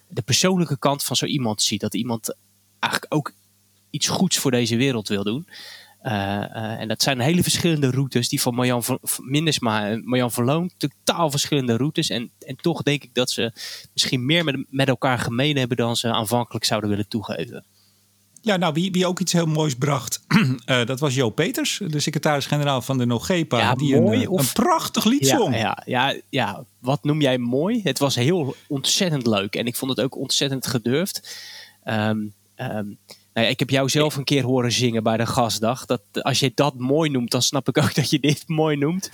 [0.08, 1.82] de persoonlijke kant van zo iemand ziet.
[1.82, 2.36] Dat iemand
[2.80, 3.34] eigenlijk ook
[3.89, 5.47] iets goeds voor deze wereld wil doen.
[6.01, 8.29] Eh, eh, en dat zijn hele verschillende routes.
[8.29, 8.99] Die van Marjan van
[9.63, 10.71] en Marjan van Loon.
[10.77, 12.09] Totaal verschillende routes.
[12.09, 13.51] En, en toch denk ik dat ze
[13.93, 17.65] misschien meer met, met elkaar gemeen hebben dan ze aanvankelijk zouden willen toegeven.
[18.41, 20.23] Ja, nou, wie, wie ook iets heel moois bracht,
[20.65, 23.59] eh, dat was Jo Peters, de secretaris-generaal van de NOGEPA.
[23.59, 25.55] Ja, die een, mooi eh, of- een prachtig lied Ja, zong.
[25.55, 27.81] ja, ja, ja, wat noem jij mooi?
[27.83, 29.55] Het was heel ontzettend leuk.
[29.55, 31.38] En ik vond het ook ontzettend gedurfd.
[31.83, 32.17] Ehm,
[33.39, 35.86] nou ja, ik heb jou zelf een keer horen zingen bij de gastdag.
[35.86, 39.12] Dat, als je dat mooi noemt, dan snap ik ook dat je dit mooi noemt.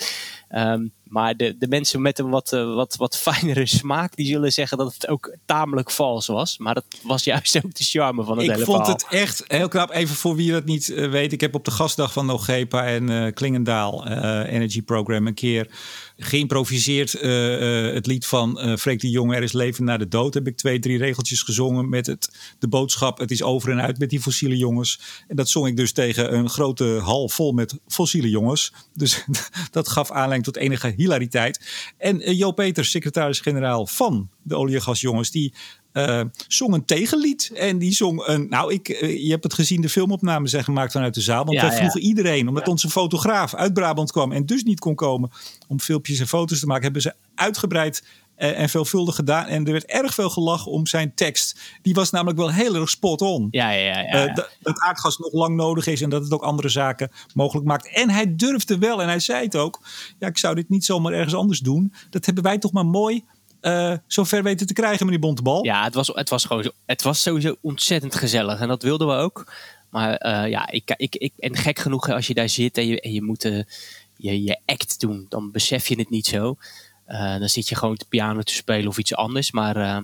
[0.49, 4.51] Ehm, maar de, de mensen met een wat, eh, wat, wat fijnere smaak, die zullen
[4.51, 6.57] zeggen dat het ook tamelijk vals was.
[6.57, 8.95] Maar dat was juist ook de charme van het Ik hele vond verhaal.
[8.95, 9.91] het echt heel knap.
[9.91, 11.31] Even voor wie dat niet eh, weet.
[11.31, 14.07] Ik heb op de gastdag van Nogepa en eh, Klingendaal
[14.45, 15.67] Energy Program een keer
[16.17, 17.13] geïmproviseerd.
[17.13, 20.33] eh, eh, het lied van eh Freek de Jonge, Er is leven na de dood.
[20.33, 23.17] Heb ik twee, drie regeltjes gezongen met het, de boodschap.
[23.17, 24.99] Het is over en uit met die fossiele jongens.
[25.27, 28.73] En dat zong ik dus tegen een grote hal vol met fossiele jongens.
[28.93, 29.25] Dus
[29.71, 31.93] dat gaf aanleiding tot enige hilariteit.
[31.97, 35.53] En Jo Peters, secretaris-generaal van de olie- en gasjongens, die
[35.95, 37.51] eh, zong een tegenlied.
[37.53, 38.49] En die zong een.
[38.49, 41.45] Nou, ik, eh, je hebt het gezien, de filmopnames zijn gemaakt vanuit de zaal.
[41.45, 41.77] Want Ja, wij ja.
[41.77, 45.31] vroegen iedereen, omdat onze fotograaf uit Brabant kwam en dus niet kon komen
[45.67, 48.03] om filmpjes en foto's te maken, hebben ze uitgebreid
[48.35, 49.45] eh, en veelvuldig gedaan.
[49.45, 51.59] En er werd erg veel gelachen om zijn tekst.
[51.81, 53.47] Die was namelijk wel heel erg spot on.
[53.51, 53.99] Ja, ja, ja.
[53.99, 54.33] ja, ja.
[54.33, 57.89] dat, dat aardgas nog lang nodig is en dat het ook andere zaken mogelijk maakt.
[57.89, 59.81] En hij durfde wel en hij zei het ook.
[60.19, 61.93] Ja, ik zou dit niet zomaar ergens anders doen.
[62.09, 63.23] Dat hebben wij toch maar mooi
[63.65, 65.63] uh, zover weten te krijgen, meneer Bontebal.
[65.63, 69.07] Ja, het was, het was gewoon zo, het was sowieso ontzettend gezellig en dat wilden
[69.07, 69.53] we ook.
[69.89, 73.01] Maar uh, ja, ik, ik, ik, en gek genoeg als je daar zit en je,
[73.01, 73.63] en je moet uh,
[74.17, 76.57] je, je act doen, dan besef je het niet zo.
[77.39, 79.51] dan zit je gewoon te piano te spelen of iets anders.
[79.51, 80.03] Maar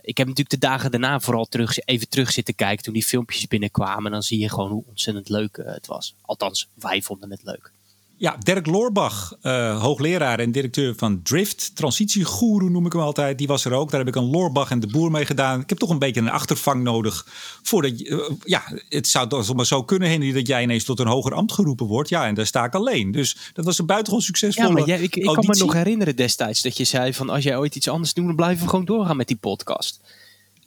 [0.00, 3.46] ik heb natuurlijk de dagen daarna vooral terug, even terug zitten kijken toen die filmpjes
[3.46, 4.04] binnenkwamen.
[4.04, 6.14] En dan zie je gewoon hoe ontzettend leuk het was.
[6.22, 7.72] Althans, wij vonden het leuk.
[8.22, 13.46] Ja, Dirk Loorbach, uh, hoogleraar en directeur van Drift, transitiegoeroe noem ik hem altijd, die
[13.46, 13.90] was er ook.
[13.90, 15.60] Daar heb ik een Loorbach en de Boer mee gedaan.
[15.60, 17.26] Ik heb toch een beetje een achtervang nodig
[17.62, 21.06] voordat uh, ja, het zou toch maar zo kunnen, Henry, dat jij ineens tot een
[21.06, 22.08] hoger ambt geroepen wordt.
[22.08, 23.12] Ja, en daar sta ik alleen.
[23.12, 26.16] Dus dat was een buitengewoon succesvolle Ja, maar jij, ik, ik kan me nog herinneren
[26.16, 28.84] destijds dat je zei van als jij ooit iets anders doet, dan blijven we gewoon
[28.84, 30.00] doorgaan met die podcast.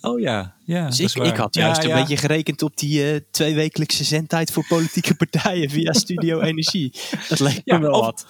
[0.01, 0.87] Oh ja, ja.
[0.87, 5.15] Dus ik, ik, had juist een beetje gerekend op die uh, tweewekelijkse zendtijd voor politieke
[5.25, 6.93] partijen via Studio Energie.
[7.29, 8.25] Dat lijkt me wel wat.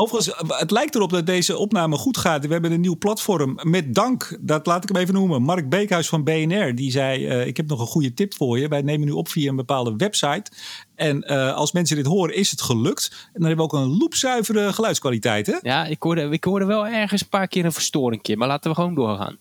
[0.00, 2.46] Overigens, het lijkt erop dat deze opname goed gaat.
[2.46, 3.58] We hebben een nieuw platform.
[3.62, 5.42] Met dank, dat laat ik hem even noemen.
[5.42, 6.74] Mark Beekhuis van BNR.
[6.74, 8.68] Die zei: uh, Ik heb nog een goede tip voor je.
[8.68, 10.50] Wij nemen nu op via een bepaalde website.
[10.94, 13.10] En uh, als mensen dit horen, is het gelukt.
[13.10, 15.46] En dan hebben we ook een loopzuivere geluidskwaliteit.
[15.46, 15.56] Hè?
[15.62, 18.36] Ja, ik hoorde, ik hoorde wel ergens een paar keer een verstoring.
[18.36, 19.38] Maar laten we gewoon doorgaan.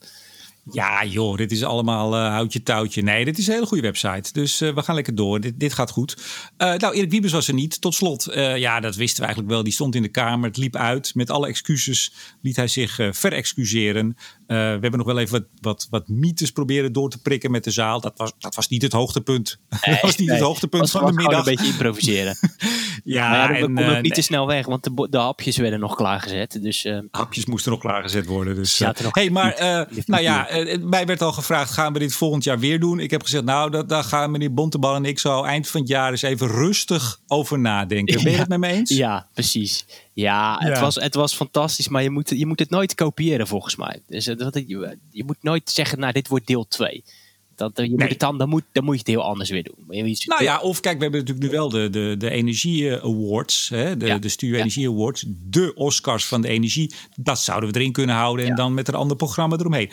[0.71, 3.01] Ja, joh, dit is allemaal uh, houtje touwtje.
[3.01, 4.33] Nee, dit is een hele goede website.
[4.33, 5.39] Dus uh, we gaan lekker door.
[5.39, 6.17] Dit, dit gaat goed.
[6.57, 7.81] Uh, nou, Erik Wiebes was er niet.
[7.81, 9.63] Tot slot, ja, dat wisten we eigenlijk wel.
[9.63, 10.47] Die stond in de Kamer.
[10.47, 11.15] Het liep uit.
[11.15, 14.17] Met alle excuses liet hij zich verexcuseren.
[14.47, 17.71] we hebben nog wel even wat, wat, wat mythes proberen door te prikken met de
[17.71, 18.01] zaal.
[18.01, 19.57] Dat was, dat was niet het hoogtepunt.
[19.85, 21.37] Nee, dat was niet het hoogtepunt van de middag.
[21.37, 22.37] een beetje improviseren.
[23.03, 24.65] ja, ja, we konden niet te snel weg.
[24.65, 26.59] Want de, de hapjes werden nog klaargezet.
[26.61, 28.55] Dus, hapjes moesten nog klaargezet worden.
[28.55, 29.55] Dus, hey, maar
[30.05, 30.48] nou ja
[30.81, 32.99] mij werd al gevraagd, gaan we dit volgend jaar weer doen?
[32.99, 35.89] Ik heb gezegd, nou, dat, daar gaan meneer Bontebal en ik zo eind van het
[35.89, 38.23] jaar eens even rustig over nadenken.
[38.23, 38.89] Ben je het met me eens?
[38.89, 39.85] Ja, precies.
[40.13, 43.75] Ja, het, Was, het was fantastisch, maar je moet, je moet het nooit kopiëren volgens
[43.75, 44.01] mij.
[44.07, 47.03] Dus, je, je moet nooit zeggen, nou, dit wordt deel 2.
[47.59, 50.15] Dat, je moet het dan, dan, moet, dan moet je het heel anders weer doen.
[50.25, 53.97] nou ja, of kijk, we hebben natuurlijk nu wel de, de, de Energie Awards, hè,
[53.97, 54.17] de, ja.
[54.17, 56.93] de Stuur Energie Awards, de Oscars van de energie.
[57.15, 59.91] Dat zouden we erin kunnen houden en dan met een ander programma eromheen.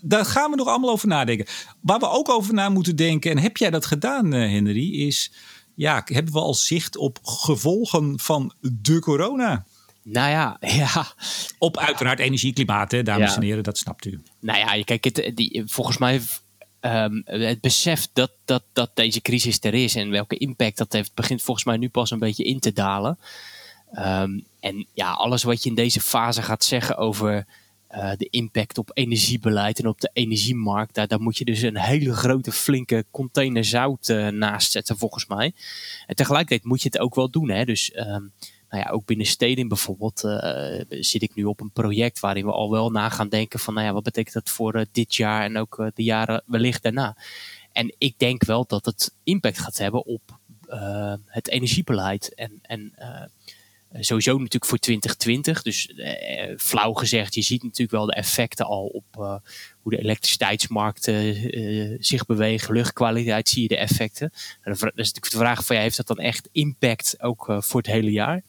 [0.00, 1.46] daar gaan we nog allemaal over nadenken.
[1.80, 5.32] Waar we ook over na moeten denken, en heb jij dat gedaan, uh, Henry, is
[5.74, 9.66] ja, hebben we al zicht op gevolgen van de corona?
[10.02, 11.06] Nou ja, ja.
[11.58, 14.22] Op uiteraard energie, klimaat, hè, dames en heren, dat snapt u.
[14.40, 16.20] Nou ja, kijk, het, die, volgens mij
[16.80, 21.14] um, het besef dat, dat, dat deze crisis er is en welke impact dat heeft,
[21.14, 23.18] begint volgens mij nu pas een beetje in te dalen.
[23.98, 27.46] Um, en ja, alles wat je in deze fase gaat zeggen over
[27.90, 31.78] uh, de impact op energiebeleid en op de energiemarkt, daar, daar moet je dus een
[31.78, 35.52] hele grote, flinke container zout uh, naast zetten, volgens mij.
[36.06, 37.50] En tegelijkertijd moet je het ook wel doen.
[37.50, 37.64] Hè?
[37.64, 38.32] Dus um,
[38.68, 42.52] nou ja, ook binnen steden bijvoorbeeld uh, zit ik nu op een project waarin we
[42.52, 45.44] al wel na gaan denken van, nou ja, wat betekent dat voor uh, dit jaar
[45.44, 47.16] en ook uh, de jaren wellicht daarna.
[47.72, 50.38] En ik denk wel dat het impact gaat hebben op
[51.26, 52.92] het energiebeleid en, en
[53.92, 55.62] sowieso natuurlijk voor 2020.
[55.62, 55.92] Dus
[56.56, 59.04] flauw gezegd, je ziet natuurlijk wel de effecten al op
[59.80, 61.34] hoe de elektriciteitsmarkten
[62.04, 62.74] zich bewegen.
[62.74, 64.32] Luchtkwaliteit zie je de effecten.
[64.62, 67.90] En is natuurlijk de vraag van, ja, heeft dat dan echt impact ook voor het
[67.90, 68.42] hele jaar?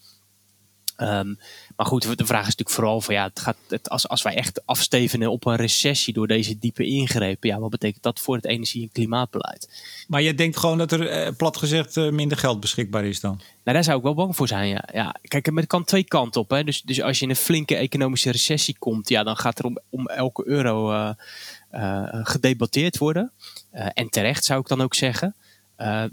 [0.98, 1.40] Um,
[1.76, 4.36] maar goed, de vraag is natuurlijk vooral van ja, het gaat, het, als, als wij
[4.36, 8.46] echt afstevenen op een recessie door deze diepe ingrepen, ja, wat betekent dat voor het
[8.46, 9.84] energie- en klimaatbeleid?
[10.08, 13.36] Maar je denkt gewoon dat er eh, plat gezegd eh, minder geld beschikbaar is dan?
[13.36, 14.84] Nou, daar zou ik wel bang voor zijn, ja.
[14.94, 16.50] ja kijk, het kan twee kanten op.
[16.50, 16.64] Hè.
[16.64, 19.80] Dus, dus als je in een flinke economische recessie komt, ja, dan gaat er om,
[19.90, 23.32] om elke euro uh, gedebatteerd worden.
[23.72, 25.36] en terecht zou ik dan ook zeggen.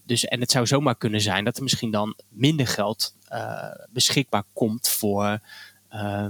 [0.04, 3.14] Dus, en het zou zomaar kunnen zijn dat er misschien dan minder geld
[3.92, 5.40] beschikbaar komt voor
[5.94, 6.26] uh,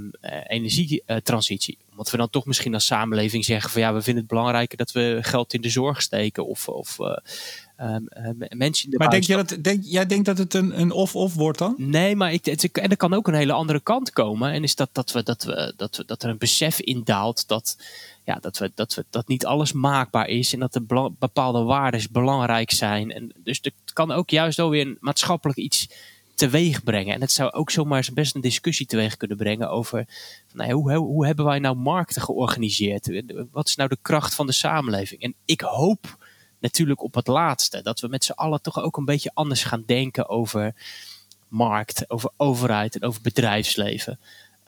[0.47, 1.79] energietransitie.
[1.90, 4.93] Omdat we dan toch misschien als samenleving zeggen van ja, we vinden het belangrijker dat
[4.93, 6.99] we geld in de zorg steken of, of
[7.81, 8.09] um,
[8.49, 11.35] mensen in de Maar denk je dat, denk, jij denkt dat het een, een of-of
[11.35, 11.75] wordt dan?
[11.79, 14.53] Nee, maar ik, het, en er kan ook een hele andere kant komen.
[14.53, 17.49] En is dat, dat, we, dat, we, dat, we, dat er een besef in daalt
[17.49, 17.77] dat
[18.25, 22.07] ja, dat, we, dat, we, dat niet alles maakbaar is en dat er bepaalde waarden
[22.11, 23.12] belangrijk zijn.
[23.12, 25.88] En dus het kan ook juist wel weer een maatschappelijk iets
[26.35, 27.14] teweeg brengen.
[27.14, 30.07] En het zou ook zomaar best een discussie teweeg kunnen brengen over
[30.53, 33.23] nou, hoe, hoe, hebben wij nou markten georganiseerd?
[33.51, 35.23] Wat is nou de kracht van de samenleving?
[35.23, 36.27] En ik hoop
[36.59, 39.83] natuurlijk op het laatste, dat we met z'n allen toch ook een beetje anders gaan
[39.87, 40.75] denken over
[41.49, 44.18] markt, over overheid en over bedrijfsleven.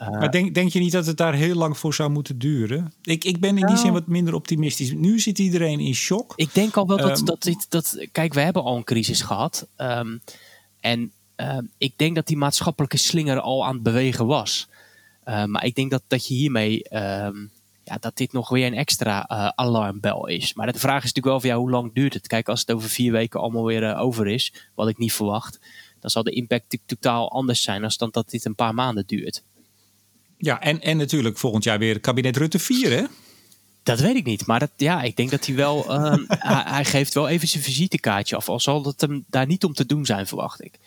[0.00, 2.92] Uh, maar denk, denk je niet dat het daar heel lang voor zou moeten duren?
[3.02, 3.79] Ik, ik ben in die nou.
[3.79, 4.92] zin wat minder optimistisch.
[4.92, 6.33] Nu zit iedereen in shock.
[6.37, 9.20] Ik denk al wel dat, um, dat, dat, dat, Kijk, we hebben al een crisis
[9.20, 9.68] gehad.
[9.76, 10.20] Um,
[10.81, 14.68] en uh, ik denk dat die maatschappelijke slinger al aan het bewegen was.
[15.25, 16.87] Uh, maar ik denk dat, dat je hiermee
[17.87, 20.55] ja, dat dit nog weer een extra uh, alarmbel is.
[20.55, 22.27] Maar de vraag is natuurlijk wel van ja, hoe lang duurt het?
[22.27, 25.59] Kijk, als het over vier weken allemaal weer over is, wat ik niet verwacht,
[26.01, 29.42] dan zal de impact totaal anders zijn dan dat dit een paar maanden duurt.
[30.38, 33.05] Ja, en, en natuurlijk volgend jaar weer kabinet Rutte 4, hè?
[33.83, 34.46] Dat weet ik niet.
[34.46, 35.85] Maar dat, ja, ik denk dat hij wel.
[35.90, 38.49] Uh, hij, hij, geeft wel even zijn visitekaartje af.
[38.49, 40.79] Al zal het hem daar niet om te doen zijn, verwacht ik.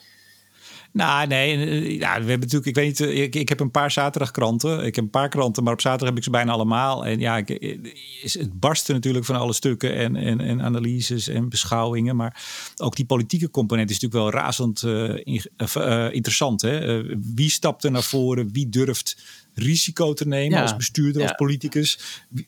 [0.91, 1.55] Nou, nee.
[1.55, 4.85] Eh, ja, we hebben natuurlijk, ik weet niet, ik, ik heb een paar zaterdagkranten.
[4.85, 7.05] Ik heb een paar kranten, maar op zaterdag heb ik ze bijna allemaal.
[7.05, 7.77] En ja, ik, eh,
[8.21, 12.15] het barsten natuurlijk van alle stukken en, en, en analyses en beschouwingen.
[12.15, 12.43] Maar
[12.77, 16.61] ook die politieke component is natuurlijk wel razend uh, interessant.
[16.61, 17.03] Hè?
[17.33, 18.49] wie stapt er naar voren?
[18.51, 19.17] Wie durft
[19.59, 21.99] risico te nemen als bestuurder of politicus.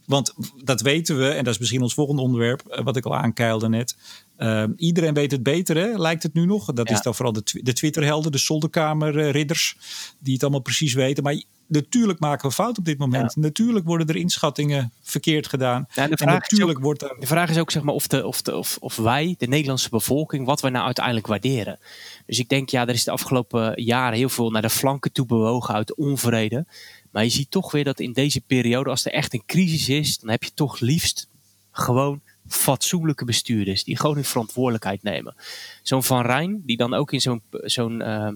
[0.06, 3.70] Want dat weten we, en dat is misschien ons volgende onderwerp, wat ik al aankeilde
[3.70, 3.96] net.
[4.42, 5.98] Ehm, iedereen weet het beter, hè?
[5.98, 6.66] lijkt het nu nog.
[6.74, 9.78] Dat is dan vooral de, de Twitterhelden, de zolderkamerridders,
[10.20, 11.24] die het allemaal precies weten.
[11.24, 13.36] Maar natuurlijk maken we fout op dit moment.
[13.36, 15.88] Natuurlijk worden er inschattingen verkeerd gedaan.
[15.94, 17.16] Ja, de, vraag natuurlijk ook, wordt er...
[17.20, 19.90] de vraag is ook zeg maar, of, de, of, de, of, of wij, de Nederlandse
[19.90, 21.80] bevolking, wat we nou uiteindelijk waarderen.
[22.26, 25.26] Dus ik denk, ja, er is de afgelopen jaren heel veel naar de flanken toe
[25.26, 26.66] bewogen uit onvrede.
[27.12, 30.20] Maar je ziet toch weer dat in deze periode, als er echt een crisis is,
[30.20, 31.30] dan heb je toch liefst
[31.72, 35.36] gewoon fatsoenlijke bestuurders die gewoon hun verantwoordelijkheid nemen.
[35.82, 38.30] Zo'n Van Rijn, die dan ook in zo'n zo'n uh,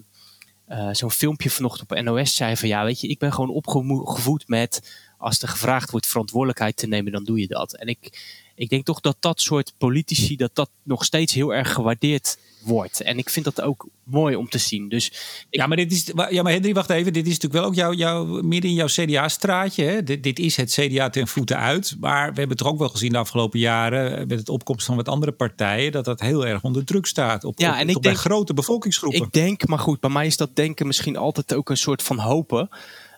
[0.69, 4.47] uh, zo'n filmpje vanochtend op NOS zei van ja, weet je, ik ben gewoon opgevoed
[4.47, 7.75] met als er gevraagd wordt verantwoordelijkheid te nemen, dan doe je dat.
[7.75, 8.19] En ik,
[8.56, 13.02] ik denk toch dat dat soort politici, dat dat nog steeds heel erg gewaardeerd wordt.
[13.02, 14.89] En ik vind dat ook mooi om te zien.
[14.89, 15.12] Dus
[15.50, 16.12] Ja, maar dit is.
[16.30, 17.13] Ja, maar Henry, wacht even.
[17.13, 20.04] Dit is natuurlijk wel ook jouw, jouw, midden in jouw CDA-straatje.
[20.04, 21.96] Dit, dit, is het CDA ten voeten uit.
[22.00, 24.28] Maar we hebben toch ook wel gezien de afgelopen jaren.
[24.28, 25.91] met het opkomst van wat andere partijen.
[25.91, 27.44] dat dat heel erg onder druk staat.
[27.44, 29.22] Op, ja, en ik denk, grote bevolkingsgroepen.
[29.22, 32.20] Ik denk, maar goed, bij mij is dat denken misschien altijd ook een soort van
[32.20, 32.70] hopen.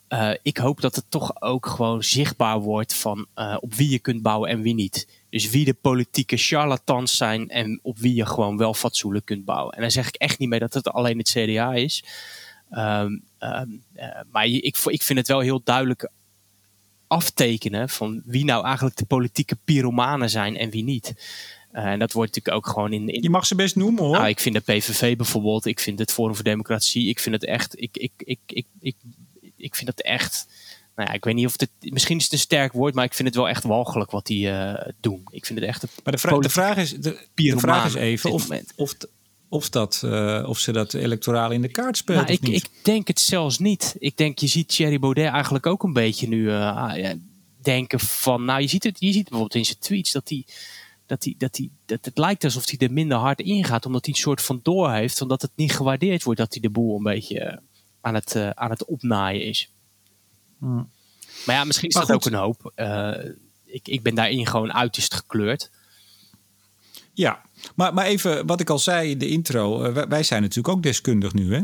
[0.09, 3.99] Uh, ik hoop dat het toch ook gewoon zichtbaar wordt van uh, op wie je
[3.99, 5.07] kunt bouwen en wie niet.
[5.29, 9.73] Dus wie de politieke charlatans zijn en op wie je gewoon wel fatsoenlijk kunt bouwen.
[9.73, 12.03] En dan zeg ik echt niet mee dat het alleen het CDA is.
[12.71, 16.09] Um, um, uh, maar ik, ik vind het wel heel duidelijk
[17.07, 21.13] aftekenen van wie nou eigenlijk de politieke pyromanen zijn en wie niet.
[21.73, 24.11] Uh, en dat wordt natuurlijk ook gewoon in, in, Je mag ze best noemen hoor.
[24.11, 27.45] Nou, ik vind de PVV bijvoorbeeld, ik vind het Forum voor Democratie, ik vind het
[27.45, 28.95] echt, ik, ik, ik, ik, ik,
[29.57, 30.47] ik vind het echt
[30.97, 33.13] nou ja, ik weet niet of het, misschien is het een sterk woord, maar ik
[33.13, 35.21] vind het wel echt walgelijk wat die uh, doen.
[35.29, 37.93] Ik vind het echt een Maar de, vra de vraag is, de, de, vraag is
[37.93, 38.95] even of, of,
[39.49, 42.27] of, dat, uh, of ze dat electoraal in de kaart speelt.
[42.27, 43.95] Nou, ik, ik, denk het zelfs niet.
[43.99, 47.11] Ik denk, je ziet Thierry Baudet eigenlijk ook een beetje nu uh,
[47.61, 50.45] denken van, nou je ziet het, je ziet bijvoorbeeld in zijn tweets dat hij
[51.05, 54.05] dat, hij, dat, hij, dat het lijkt alsof hij er minder hard in gaat, omdat
[54.05, 56.97] hij een soort van door heeft, omdat het niet gewaardeerd wordt dat hij de boel
[56.97, 57.61] een beetje
[58.01, 59.71] aan het, aan het opnaaien is.
[60.59, 60.89] Hmm.
[61.45, 62.71] Maar ja, misschien is dat ook een hoop.
[62.75, 63.13] Uh,
[63.65, 65.71] ik, ik ben daarin gewoon uiterst gekleurd.
[67.13, 67.41] Ja,
[67.75, 69.85] maar, maar even wat ik al zei in de intro.
[69.85, 71.61] Uh, wij, zijn natuurlijk ook deskundig nu, hè?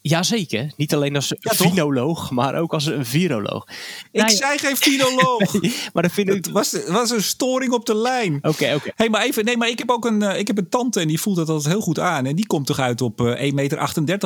[0.00, 0.72] Jazeker.
[0.76, 3.66] Niet alleen als ja, vinoloog, maar ook als een viroloog.
[4.10, 5.52] Ik nou, zei geen vinoloog.
[5.60, 6.34] nee, maar dat vind ik...
[6.34, 8.38] Het was, was een storing op de lijn.
[8.42, 8.90] Oké, oké.
[8.94, 11.08] Hey, maar even, nee, maar ik heb ook een, uh, ik heb een tante en
[11.08, 12.26] die voelt dat altijd heel goed aan.
[12.26, 13.78] En die komt toch uit op uh, 1,38 meter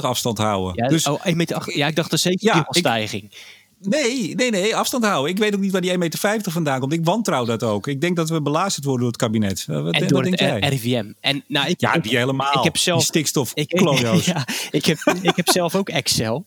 [0.02, 0.84] afstand houden.
[0.84, 3.30] Ja, dus, oh, 1 meter, ja, ik dacht dat zeker ja, stijging.
[3.80, 5.30] Nee, nee, nee, afstand houden.
[5.30, 6.92] Ik weet ook niet waar die 1,50 meter vandaan komt.
[6.92, 7.86] Ik wantrouw dat ook.
[7.86, 9.64] Ik denk dat we belazerd worden door het kabinet.
[9.66, 10.68] Wat, en door denk het jij?
[10.68, 11.12] RIVM.
[11.20, 12.58] En, nou, ik, ja, die helemaal.
[12.58, 13.80] Ik heb zelf, die stikstof ik,
[14.24, 16.46] ja, ik, heb, ik heb zelf ook Excel.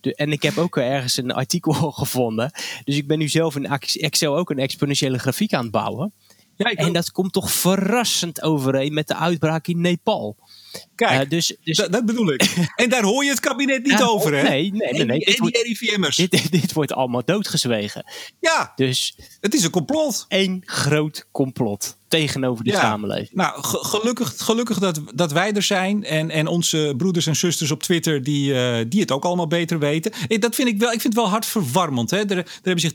[0.00, 2.50] En ik heb ook ergens een artikel gevonden.
[2.84, 3.66] Dus ik ben nu zelf in
[4.00, 6.12] Excel ook een exponentiële grafiek aan het bouwen.
[6.56, 10.36] Ja, en dat komt toch verrassend overeen met de uitbraak in Nepal.
[10.94, 11.76] Kijk, uh, dus, dus...
[11.76, 12.54] Dat, bedoel ik.
[12.76, 14.42] en daar hoor je het kabinet niet ja, over, hè?
[14.42, 15.04] Nee, nee, nee.
[15.04, 15.24] nee.
[15.24, 16.16] En, die RIVM'ers.
[16.16, 18.04] Dit, dit, wordt allemaal doodgezwegen.
[18.40, 19.16] Ja, dus...
[19.40, 20.24] Het is een complot.
[20.28, 23.32] Eén groot complot tegenover de ja, samenleving.
[23.32, 27.82] Nou, gelukkig, gelukkig dat, dat wij er zijn en, en onze broeders en zusters op
[27.82, 30.12] Twitter die, uh, die het ook allemaal beter weten.
[30.28, 32.10] Dat vind ik wel, ik vind het wel hard verwarmend.
[32.10, 32.18] Hè?
[32.18, 32.94] Er, er hebben zich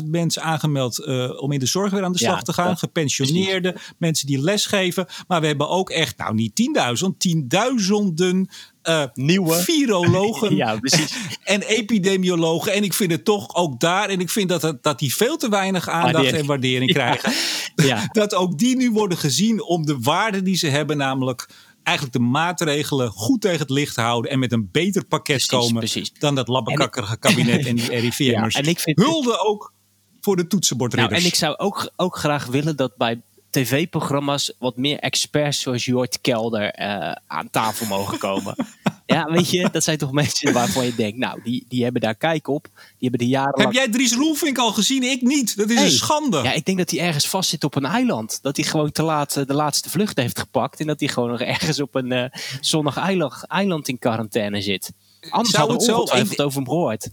[0.00, 2.78] 10.000 mensen aangemeld uh, om in de zorg weer aan de slag ja, te gaan.
[2.78, 5.06] Gepensioneerden, mensen die lesgeven.
[5.28, 6.62] Maar we hebben ook echt, nou niet
[7.02, 8.48] 10.000, tienduizenden
[8.88, 10.78] uh, nieuwe virologen ja,
[11.44, 12.72] en epidemiologen.
[12.72, 15.48] En ik vind het toch ook daar, en ik vind dat, dat die veel te
[15.48, 16.40] weinig aandacht waardering.
[16.40, 17.32] en waardering krijgen.
[17.74, 18.08] Ja.
[18.12, 21.48] Dat ook die nu worden gezien om de waarde die ze hebben, namelijk
[21.82, 26.12] eigenlijk de maatregelen goed tegen het licht houden en met een beter pakket komen precies.
[26.18, 28.54] dan dat labbekakkerige kabinet en die RIVM'ers.
[28.54, 29.72] Ja, en ik vind Hulde ook
[30.20, 31.12] voor de toetsenbordridders.
[31.12, 35.84] Nou, en ik zou ook, ook graag willen dat bij tv-programma's wat meer experts zoals
[35.84, 38.54] Jort Kelder uh, aan tafel mogen komen.
[39.06, 42.14] Ja, weet je, dat zijn toch mensen waarvan je denkt, nou, die, die hebben daar
[42.14, 42.68] kijk op.
[42.74, 43.60] Die hebben de jaren.
[43.60, 45.02] Heb jij Dries Roelvink al gezien?
[45.02, 45.56] Ik niet.
[45.56, 45.84] Dat is Hey.
[45.84, 46.42] een schande.
[46.42, 48.38] Ja, ik denk dat hij ergens vast zit op een eiland.
[48.42, 50.80] Dat hij gewoon te laat eh, de laatste vlucht heeft gepakt.
[50.80, 52.24] En dat hij gewoon nog ergens op een eh,
[52.60, 54.92] zonnig eiland, eiland in quarantaine zit.
[55.30, 57.08] Anders Zou het zo- ik- over hem gehoord.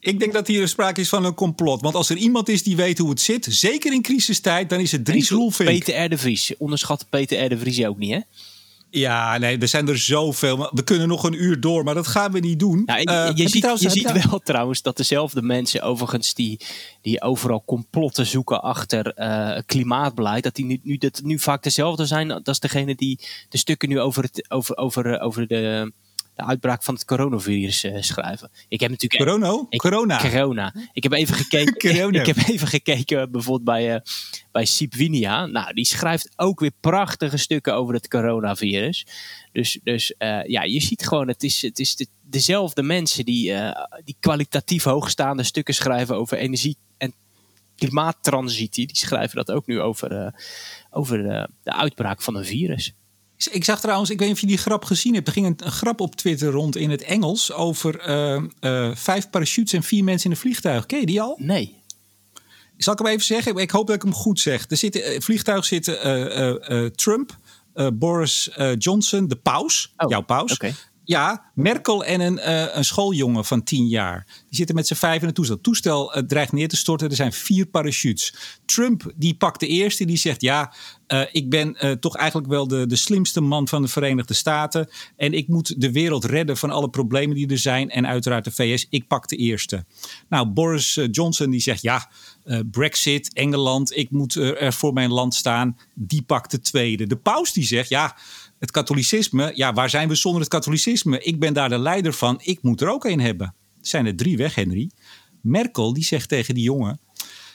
[0.00, 1.80] Ik denk dat hier sprake is van een complot.
[1.80, 4.92] Want als er iemand is die weet hoe het zit, zeker in crisistijd, dan is
[4.92, 5.68] het Dries Roelvink.
[5.68, 6.08] Peter R.
[6.08, 6.52] de Vries.
[6.58, 7.48] Onderschat Peter R.
[7.48, 8.20] de Vries ook niet, hè?
[8.92, 10.70] Ja, nee, er zijn er zoveel.
[10.72, 12.82] We kunnen nog een uur door, maar dat gaan we niet doen.
[12.86, 16.60] Nou, Eh, je ziet, trouwens- je ziet wel trouwens dat dezelfde mensen overigens die,
[17.02, 22.06] die overal complotten zoeken achter eh, klimaatbeleid, dat die nu, nu, dat nu vaak dezelfde
[22.06, 25.92] zijn als degene die de stukken nu over, het, over, over, over de,
[26.40, 28.50] de uitbraak van het coronavirus eh, schrijven.
[28.68, 29.66] Ik heb natuurlijk Corona?
[29.68, 30.18] ik- Corona.
[30.18, 30.74] Corona.
[30.92, 32.14] Ik heb even gekeken.
[32.20, 34.00] Ik heb even gekeken bijvoorbeeld bij, eh
[34.52, 35.46] bij Siep Winia.
[35.46, 39.06] Nou, die schrijft ook weer prachtige stukken over het coronavirus.
[39.52, 43.52] Dus, dus eh, ja, je ziet gewoon, het is, het is de- dezelfde mensen die,
[43.52, 47.14] eh, die kwalitatief hoogstaande stukken schrijven over energie en
[47.76, 48.86] klimaattransitie.
[48.86, 50.32] Die schrijven dat ook nu over, eh,
[50.90, 52.92] over eh, de uitbraak van een virus.
[53.46, 55.26] Ik zag trouwens, ik weet niet of je die grap gezien hebt.
[55.26, 59.30] Er ging een, een grap op Twitter rond in het Engels over eh, eh, vijf
[59.30, 60.86] parachutes en vier mensen in een vliegtuig.
[60.86, 61.36] Ken je die al?
[61.40, 61.78] Nee.
[62.76, 63.56] Zal ik hem even zeggen?
[63.56, 64.66] Ik hoop dat ik hem goed zeg.
[64.68, 67.38] Er zitten, eh, vliegtuig zitten Trump,
[67.92, 70.52] Boris Johnson, de paus, Oh, jouw paus.
[70.52, 70.74] oké.
[71.10, 74.26] Ja, Merkel en een, eh, een schooljongen van tien jaar.
[74.26, 75.54] Die zitten met z'n vijf in het toestel.
[75.54, 77.08] Het toestel eh, dreigt neer te storten.
[77.08, 78.34] Er zijn vier parachutes.
[78.64, 80.04] Trump die pakt de eerste.
[80.04, 80.74] Die zegt ja,
[81.06, 84.88] eh, ik ben toch eigenlijk wel de, de slimste man van de Verenigde Staten.
[85.16, 87.90] En ik moet de wereld redden van alle problemen die er zijn.
[87.90, 88.86] En uiteraard de VS.
[88.90, 89.84] Ik pak de eerste.
[90.28, 92.10] Nou, Boris Johnson die zegt ja,
[92.70, 93.96] Brexit, Engeland.
[93.96, 95.76] Ik moet er voor mijn land staan.
[95.94, 97.06] Die pakt de tweede.
[97.06, 98.16] De paus die zegt ja,
[98.60, 99.52] het katholicisme.
[99.54, 101.20] Ja, waar zijn we zonder het katholicisme?
[101.20, 102.40] Ik ben daar de leider van.
[102.42, 103.46] Ik moet er ook een hebben.
[103.46, 104.90] Er zijn er drie weg, Henry.
[105.40, 107.00] Merkel die zegt tegen die jongen.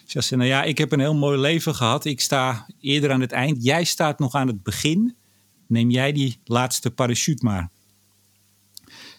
[0.05, 2.05] Zegt ze, nou ja, ik heb een heel mooi leven gehad.
[2.05, 3.63] Ik sta eerder aan het eind.
[3.63, 5.15] Jij staat nog aan het begin.
[5.67, 7.69] Neem jij die laatste parachute maar.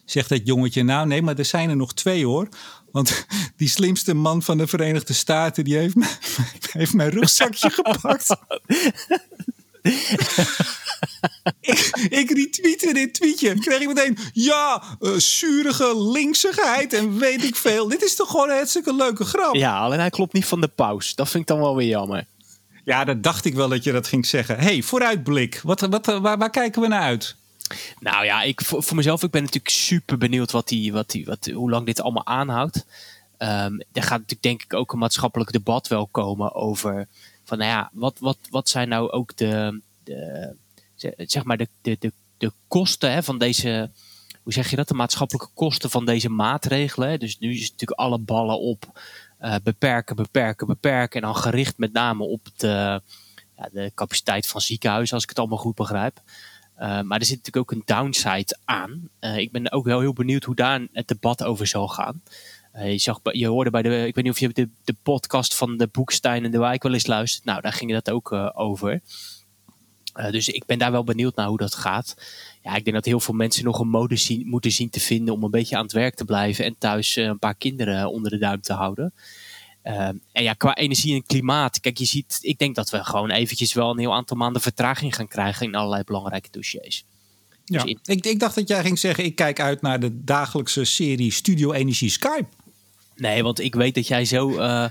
[0.04, 2.48] Zegt dat jongetje, nou nee, maar er zijn er nog twee hoor.
[2.90, 5.94] Want die slimste man van de Verenigde Staten, die heeft,
[6.72, 8.36] heeft mijn rugzakje gepakt.
[11.60, 13.58] ik, ik retweette dit tweetje.
[13.58, 17.88] Kreeg ik meteen, ja, eh, zurige linksigheid en weet ik veel.
[17.88, 19.54] Dit is toch gewoon een hartstikke leuke grap.
[19.54, 21.14] Ja, alleen hij klopt niet van de paus.
[21.14, 22.26] Dat vind ik dan wel weer jammer.
[22.84, 24.58] Ja, dat dacht ik wel dat je dat ging zeggen.
[24.58, 25.60] hey, vooruitblik.
[25.62, 27.36] Wat, wat, waar, waar kijken we naar uit?
[28.00, 31.24] Nou ja, ik, voor, voor mezelf, ik ben natuurlijk super benieuwd wat die, wat die,
[31.24, 32.84] wat, hoe lang dit allemaal aanhoudt.
[33.38, 37.08] Ehm er gaat natuurlijk denk ik ook een maatschappelijk debat wel komen over
[37.44, 40.54] van nou ja, wat, wat, wat zijn nou ook de, de
[41.16, 43.90] zeg maar de, de, de, de kosten hè, van deze,
[44.42, 47.18] hoe zeg je dat, de maatschappelijke kosten van deze maatregelen.
[47.18, 49.00] Dus nu is natuurlijk alle ballen op
[49.38, 53.00] eh, beperken, beperken, beperken en dan gericht met name op de,
[53.56, 56.20] ja, de capaciteit van ziekenhuizen, als ik het allemaal goed begrijp.
[56.78, 59.08] Uh, maar er zit natuurlijk ook een downside aan.
[59.20, 62.22] Ik ben ook wel heel benieuwd hoe daar het debat over zal gaan.
[62.84, 65.76] Je, zag, je hoorde bij de, ik weet niet of je de, de podcast van
[65.76, 67.44] de Boekstein en de Wijk wel eens luistert.
[67.44, 68.30] Nou, daar ging dat ook
[70.16, 70.32] uh, over.
[70.32, 72.16] dus ik ben daar wel benieuwd naar hoe dat gaat.
[72.62, 75.34] Ja, ik denk dat heel veel mensen nog een mode zien, moeten zien te vinden
[75.34, 78.38] om een beetje aan het werk te blijven en thuis een paar kinderen onder de
[78.38, 79.12] duim te houden.
[79.84, 81.80] Uh, en ja, qua energie en klimaat.
[81.80, 85.14] Kijk, je ziet, ik denk dat we gewoon eventjes wel een heel aantal maanden vertraging
[85.14, 87.04] gaan krijgen in allerlei belangrijke dossiers.
[87.64, 87.82] Ja.
[87.82, 87.98] Dus in...
[88.04, 91.72] ik, ik, dacht dat jij ging zeggen, ik kijk uit naar de dagelijkse serie Studio
[91.72, 92.46] Energie Skype.
[93.16, 94.86] Nee, want ik weet dat jij zo uh,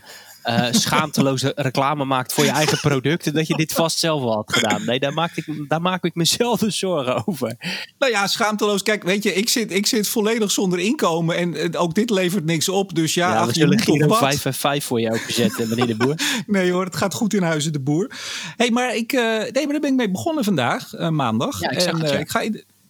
[0.50, 4.54] uh, schaamteloze reclame maakt voor je eigen producten, dat je dit vast zelf al had
[4.54, 4.86] gedaan.
[4.86, 7.56] Nee, daar maak ik, daar maak ik mezelf dus zorgen over.
[8.00, 8.84] Nou ja, schaamteloos.
[8.84, 12.46] Kijk, weet je, ik zit, ik zit volledig zonder inkomen en, en ook dit levert
[12.46, 12.96] niks op.
[12.96, 16.16] Dus ja, ja we zullen Giro 5 en 5 voor je openzetten, meneer de Boer.
[16.48, 18.12] nee hoor, het gaat goed in huizen de Boer.
[18.58, 21.60] hey, maar ik, uh, nee, maar daar ben ik mee begonnen vandaag, uh, maandag.
[21.60, 22.18] Ja, ik, en, het, ja.
[22.18, 22.44] ik ga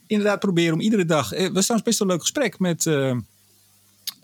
[0.07, 1.29] inderdaad proberen om iedere dag...
[1.29, 2.85] We staan best een leuk gesprek met...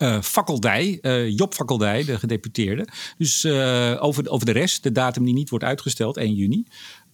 [0.02, 2.86] Uh, Fakkeldij, uh, de gedeputeerde.
[3.18, 6.64] Dus uh, over, over de rest, de datum die niet wordt uitgesteld, 1 juni.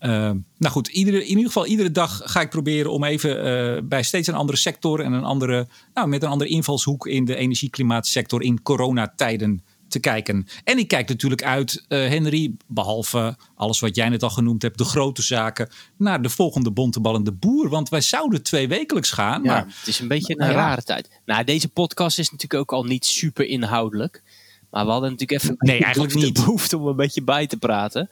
[0.01, 4.29] Nou goed, iedere, in ieder geval iedere dag ga ik proberen om even bij steeds
[4.29, 8.63] een andere sector en een andere, nou, met een andere invalshoek in de energie-klimaatsector in
[8.63, 10.47] coronatijden te kijken.
[10.65, 14.85] En ik kijk natuurlijk uit, Henry, behalve alles wat jij net al genoemd hebt, de
[14.85, 17.69] grote zaken, naar de volgende bonteballende boer.
[17.69, 19.43] Want wij zouden twee wekelijks gaan.
[19.43, 20.53] Ja, maar, het is een beetje een ja.
[20.53, 21.21] rare tijd.
[21.25, 24.23] Nou, deze podcast is natuurlijk ook al niet super inhoudelijk.
[24.71, 26.45] Maar we hadden natuurlijk even nee, eigenlijk behoefte, niet.
[26.45, 28.11] behoefte om een beetje bij te praten.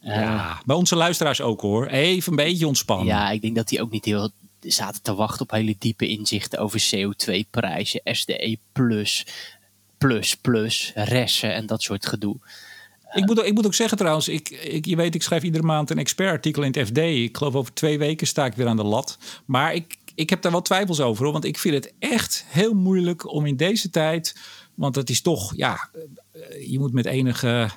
[0.00, 1.86] Ja, uh, bij onze luisteraars ook hoor.
[1.86, 3.06] Even een beetje ontspannen.
[3.06, 6.58] Ja, ik denk dat die ook niet heel zaten te wachten op hele diepe inzichten
[6.58, 8.56] over CO2-prijzen, SDE+,
[10.02, 12.36] plus, plus, ressen en dat soort gedoe.
[13.12, 15.90] Ik moet, ik moet ook zeggen trouwens, ik, ik, je weet, ik schrijf iedere maand
[15.90, 16.98] een expertartikel in het FD.
[16.98, 19.18] Ik geloof over twee weken sta ik weer aan de lat.
[19.44, 22.74] Maar ik, ik heb daar wel twijfels over, hoor, want ik vind het echt heel
[22.74, 24.36] moeilijk om in deze tijd,
[24.74, 25.90] want het is toch, ja,
[26.66, 27.70] je moet met enige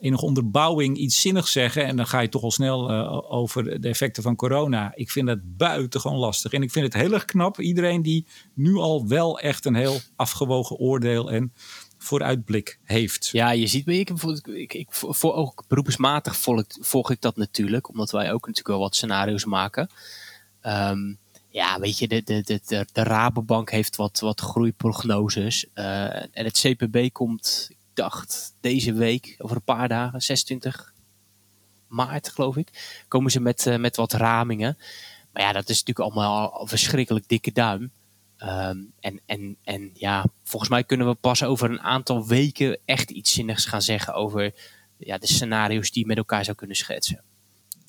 [0.00, 1.84] enige onderbouwing iets zinnigs zeggen.
[1.84, 4.92] En dan ga je toch al snel uh, over de effecten van corona.
[4.94, 6.52] Ik vind dat buitengewoon lastig.
[6.52, 7.60] En ik vind het heel erg knap.
[7.60, 11.52] Iedereen die nu al wel echt een heel afgewogen oordeel en
[11.98, 13.28] vooruitblik heeft.
[13.32, 14.10] Ja, je ziet, ik,
[14.44, 16.36] ik, ik, voor, ook beroepsmatig
[16.80, 17.88] volg, ik dat natuurlijk.
[17.88, 19.90] Omdat wij ook natuurlijk wel wat scenario's maken.
[20.62, 21.18] Um,
[21.48, 25.66] ja, weet je, de, de, de, de, Rabobank heeft wat, wat groeiprognoses.
[25.74, 30.92] Uh, en het CPB komt, dacht deze week, over een paar dagen, 26
[31.88, 34.78] maart geloof ik, komen ze met, uh, met wat ramingen.
[35.32, 37.90] Maar ja, dat is natuurlijk allemaal al verschrikkelijk dikke duim.
[38.42, 43.10] Um, en, en, en ja, volgens mij kunnen we pas over een aantal weken echt
[43.10, 44.54] iets zinnigs gaan zeggen over
[44.96, 47.22] ja, de scenario's die je met elkaar zou kunnen schetsen.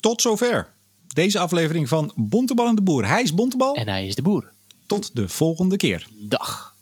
[0.00, 0.72] Tot zover
[1.06, 3.06] deze aflevering van Bontebal en de Boer.
[3.06, 3.74] Hij is Bontebal.
[3.74, 4.52] En hij is de Boer.
[4.86, 6.06] Tot de volgende keer.
[6.18, 6.76] Dag.